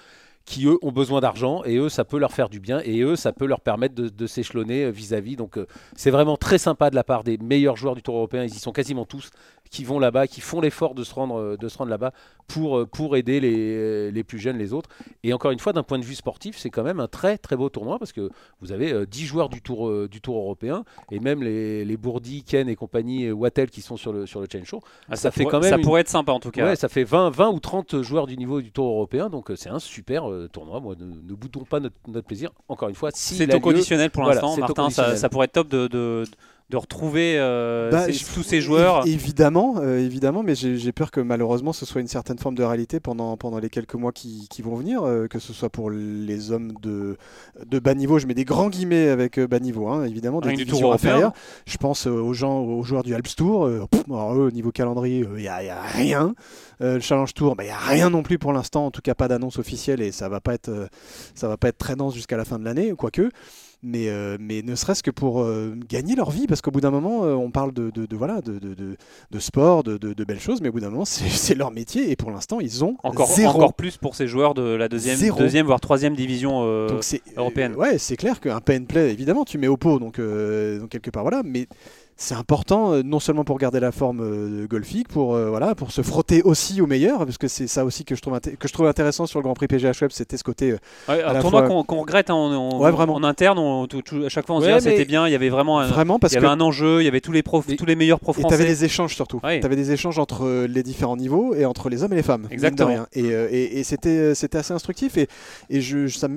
[0.46, 3.16] qui eux ont besoin d'argent et eux, ça peut leur faire du bien et eux,
[3.16, 5.36] ça peut leur permettre de, s'échelonner euh, vis-à-vis.
[5.36, 5.66] Donc, euh,
[5.96, 8.44] c'est vraiment très sympa de la part des meilleurs joueurs du Tour européen.
[8.44, 9.32] Ils y sont quasiment tous
[9.72, 12.12] qui vont là-bas, qui font l'effort de se rendre, euh, de se rendre là-bas
[12.48, 14.90] pour, euh, pour aider les, les plus jeunes, les autres.
[15.24, 17.56] Et encore une fois, d'un point de vue sportif, c'est quand même un très très
[17.56, 18.30] beau tournoi parce que
[18.62, 21.98] vous avez euh, 10 joueurs du Tour, euh, du tour européen et même les, les
[21.98, 24.82] Bourdi, Ken et compagnie, euh, Wattel qui sont sur le, sur le Challenge Show.
[25.10, 26.66] ah, ça fait pourrait- quand même ça une- pourrait être sympa en tout cas.
[26.66, 29.56] Ouais, ça fait 20, 20 ou 30 joueurs du niveau du Tour européen, donc euh,
[29.56, 30.80] c'est un super euh, tournoi.
[30.80, 32.52] Moi, ne, ne boutons pas notre, notre plaisir.
[32.70, 34.90] Encore une fois, si c'est au conditionnel pour l'instant, Martin.
[34.92, 36.26] Ça, pourrait être top de, de, de
[36.74, 39.06] retrouver euh, Bah, ces- tous ces joueurs.
[39.06, 42.64] évi- Évidemment, euh, évidemment, mais j'ai peur que malheureusement ce soit une certaine forme de
[42.64, 45.90] réalité pendant, pendant les quelques mois qui, qui vont venir, euh, que ce soit pour
[45.92, 47.18] les hommes de,
[47.66, 50.66] de bas niveau, je mets des grands guillemets avec bas niveau, hein, évidemment, des du
[50.66, 51.34] divisions inférieures.
[51.68, 55.26] Je pense aux gens, aux joueurs du Alps Tour, pff, alors eux, au niveau calendrier,
[55.36, 56.34] il n'y a, rien.
[56.80, 59.28] Le Challenge Tour, il n'y a rien non plus pour l'instant, en tout cas pas
[59.28, 60.90] d'annonce officielle et ça va pas être,
[61.36, 63.30] ça va pas être très dense jusqu'à la fin de l'année, quoique.
[63.84, 66.92] Mais, euh, mais ne serait-ce que pour euh, gagner leur vie, parce qu'au bout d'un
[66.92, 70.70] moment, euh, on parle de, de, de, voilà, de, de, sport, de, belles choses, mais
[70.70, 73.58] au bout d'un moment, c'est leur métier, et pour l'instant, ils ont Encore, zéro.
[73.58, 75.40] encore plus pour ces joueurs de la deuxième, Zéro.
[75.40, 76.88] deuxième voire troisième division.
[76.88, 77.04] Donc
[77.38, 77.76] européenne.
[77.76, 81.12] ouais, c'est clair qu'un pay and play, évidemment, tu mets au pot, donc, donc quelque
[81.12, 81.68] part, voilà, mais
[82.18, 85.92] c'est important euh, non seulement pour garder la forme euh, golfique, pour euh, voilà, pour
[85.92, 88.74] se frotter aussi au meilleur, parce que c'est ça aussi que je trouve que je
[88.74, 90.78] trouve intéressant sur le Grand Prix PGH Web, c'était ce côté euh,
[91.10, 92.92] ouais, à un la tournoi fois- qu'on regrette hein, en, Ouais,
[93.26, 93.60] interne.
[93.60, 95.28] on- tout- tout- à chaque fois, on se Ouais, dit ah, c'était mais- bien.
[95.28, 97.02] Il y avait vraiment un, vraiment parce il y avait que un enjeu.
[97.02, 98.70] Il y avait tous les profs, tous les meilleurs profs Et tu avais français.
[98.74, 99.40] des échanges surtout.
[99.42, 102.48] Tu avais des échanges entre les différents niveaux et entre les hommes et les femmes.
[102.50, 102.90] Exactement.
[102.90, 103.08] rien.
[103.14, 105.18] Et, et, et c'était, assez instructif.
[105.18, 105.28] Et,
[105.70, 106.28] et je, ça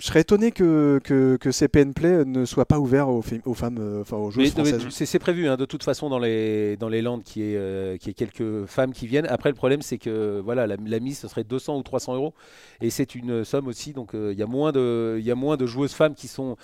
[0.00, 3.78] serais étonné que, que, que ces PN Play ne soient pas ouverts aux, aux femmes,
[4.00, 4.86] enfin aux joueuses françaises.
[5.12, 8.08] C'est prévu hein, de toute façon dans les, dans les Landes qu'il y, euh, qu'il
[8.08, 9.26] y ait quelques femmes qui viennent.
[9.26, 12.32] Après, le problème, c'est que voilà, la, la mise, ce serait 200 ou 300 euros.
[12.80, 13.92] Et c'est une somme aussi.
[13.92, 16.28] Donc, euh, il y, a moins de- il y a moins de joueuses femmes qui
[16.28, 16.56] sont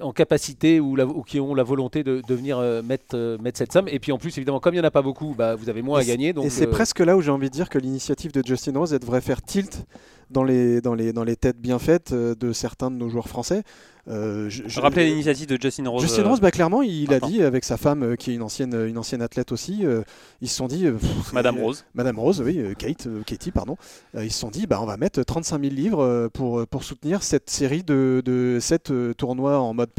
[0.00, 3.38] en capacité ou, la- ou qui ont la volonté de, de venir euh, mettre, euh,
[3.38, 3.88] mettre cette somme.
[3.88, 5.82] Et puis, en plus, évidemment, comme il n'y en a pas beaucoup, bah, vous avez
[5.82, 6.32] moins Et à gagner.
[6.32, 8.92] Donc, et c'est presque là où j'ai envie de dire que l'initiative de Justin Rose
[8.92, 9.84] elle devrait faire tilt
[10.30, 13.28] dans les, dans les, dans les têtes bien faites euh, de certains de nos joueurs
[13.28, 13.62] français.
[14.08, 16.00] Euh, je, je- Rappelez l'initiative de Justin Rose.
[16.02, 18.42] Justin euh, Rose, bah, clairement, il a dit avec sa femme, euh, qui est une
[18.42, 20.02] ancienne, une ancienne athlète aussi, euh,
[20.40, 20.86] ils se sont dit.
[20.86, 21.84] euh, pff, Madame euh, Rose.
[21.92, 23.76] Madame Rose, oui, euh, Kate, euh, Katie, pardon.
[24.14, 26.84] Euh, ils se sont dit, bah, on va mettre 35 000 livres euh, pour, pour
[26.84, 29.90] soutenir cette série de, de 7 tournois en mode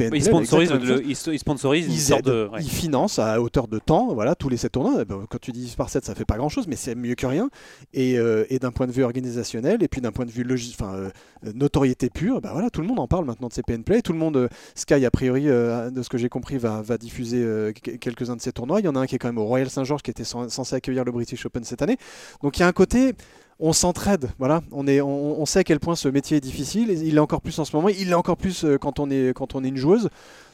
[0.85, 2.47] le- une Ils aident, de.
[2.53, 2.59] ouais.
[2.61, 5.03] ils financent à hauteur de temps, voilà, tous les 7 tournois.
[5.03, 7.25] Ben, quand tu divises par 7, ça fait pas grand chose, mais c'est mieux que
[7.27, 7.49] rien.
[7.93, 10.75] Et, euh, et d'un point de vue organisationnel, et puis d'un point de vue logi-
[10.77, 11.09] enfin, euh,
[11.53, 14.01] notoriété pure, bah voilà, tout le monde en parle maintenant de ces PN Play.
[14.01, 17.37] Tout le monde, euh, Sky, a priori, euh, de ce que j'ai compris, va, diffuser
[17.81, 18.79] que- quelques-uns de ces tournois.
[18.79, 20.49] Il y en a un qui est quand même au Royal Saint-Georges, qui était cen-
[20.49, 21.97] censé accueillir le British Open cette année.
[22.41, 23.13] Donc il y a un côté.
[23.59, 24.61] On s'entraide, voilà.
[24.71, 26.91] On, est, on, on sait à quel point ce métier est difficile.
[26.91, 27.89] et Il l'est encore plus en ce moment.
[27.89, 30.09] Il l'est encore plus euh, quand on est, quand on est une joueuse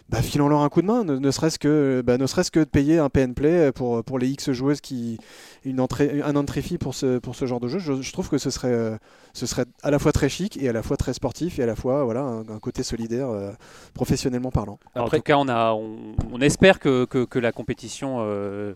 [0.09, 2.65] bah, filons-leur un coup de main, ne, ne serait-ce que, bah, ne serait-ce que de
[2.65, 5.17] payer un PN Play pour, pour les X joueuses qui
[5.63, 7.79] une entrée, un entrée fee pour ce, pour ce genre de jeu.
[7.79, 8.97] Je, je trouve que ce serait, euh,
[9.31, 11.65] ce serait à la fois très chic et à la fois très sportif et à
[11.65, 13.51] la fois voilà un, un côté solidaire euh,
[13.93, 14.77] professionnellement parlant.
[14.93, 15.95] Alors, Après- en tout cas, on, a, on,
[16.33, 18.73] on espère que, que, que la compétition euh,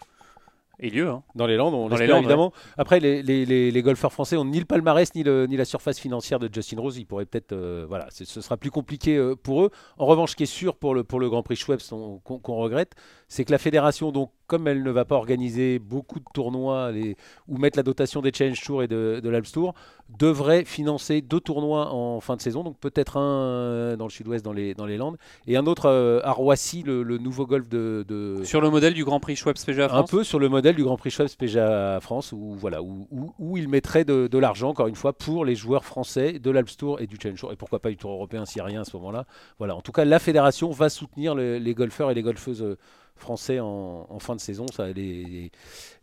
[0.80, 1.08] ait lieu.
[1.10, 1.24] hein.
[1.36, 2.54] Dans les Landes, on Dans les l'espère Landes, évidemment.
[2.78, 5.66] Après, les, les- les- les golfeurs français ont ni le palmarès ni, le- ni la
[5.66, 6.98] surface financière de Justin Rose.
[6.98, 9.72] Ils pourraient peut-être, euh, voilà, ce sera plus compliqué euh, pour eux.
[9.98, 11.60] En revanche, ce qui est sûr pour le, pour le Grand Prix
[11.90, 12.94] qu'on qu'on regrette,
[13.28, 17.16] c'est que la fédération, donc, comme elle ne va pas organiser beaucoup de tournois les-
[17.48, 19.74] ou mettre la dotation des Challenge Tour et de, de l'Alps Tour,
[20.18, 22.64] devrait financer deux tournois en fin de saison.
[22.64, 25.18] Donc peut-être un euh, dans le sud-ouest, dans les, dans les Landes,
[25.48, 28.94] et un autre euh, à Roissy, le, le nouveau golf de, de- Sur le modèle
[28.94, 29.36] du Grand Prix
[29.66, 30.10] PGA un France.
[30.12, 33.58] peu sur le modèle du Grand Prix Schweppes PGA France, où, voilà, où, où, où
[33.58, 37.02] il mettrait de, de l'argent, encore une fois, pour les joueurs français de l'Alps Tour
[37.02, 38.86] et du Challenge Tour, et pourquoi pas du Tour européen s'il n'y a rien à
[38.86, 39.26] ce moment-là.
[39.58, 42.78] Voilà, en tout cas, la fédération va soutenir le- les golfeurs et les golfeuses euh,
[43.20, 44.66] français en, en fin de saison.
[44.76, 45.52] Ça, les,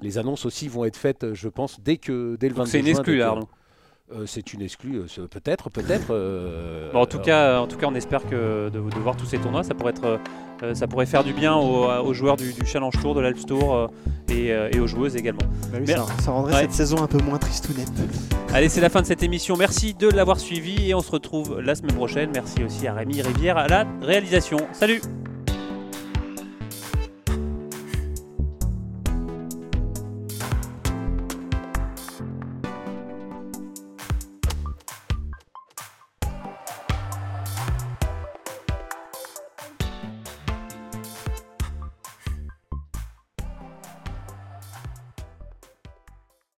[0.01, 2.79] les annonces aussi vont être faites, je pense, dès, que, dès le 22 Donc c'est
[2.81, 3.35] une juin, exclue, là.
[4.12, 6.09] Euh, c'est une exclue, euh, peut-être, peut-être.
[6.11, 9.17] euh, Bon, en, tout euh, cas, en tout cas, on espère que de, de voir
[9.17, 10.21] tous ces tournois, ça pourrait, être,
[10.62, 13.47] euh, ça pourrait faire du bien aux, aux joueurs du, du Challenge Tour, de l'Alps
[13.47, 13.87] Tour euh,
[14.29, 15.41] et, euh, et aux joueuses également.
[15.73, 16.61] Bah oui, Mais- ça, ça rendrait Ouais.
[16.61, 17.89] cette saison un peu moins tristounette.
[18.53, 19.57] Allez, c'est la fin de cette émission.
[19.57, 22.31] Merci de l'avoir suivi et on se retrouve la semaine prochaine.
[22.35, 24.59] Merci aussi à Rémi Rivière à la réalisation.
[24.75, 25.01] Salut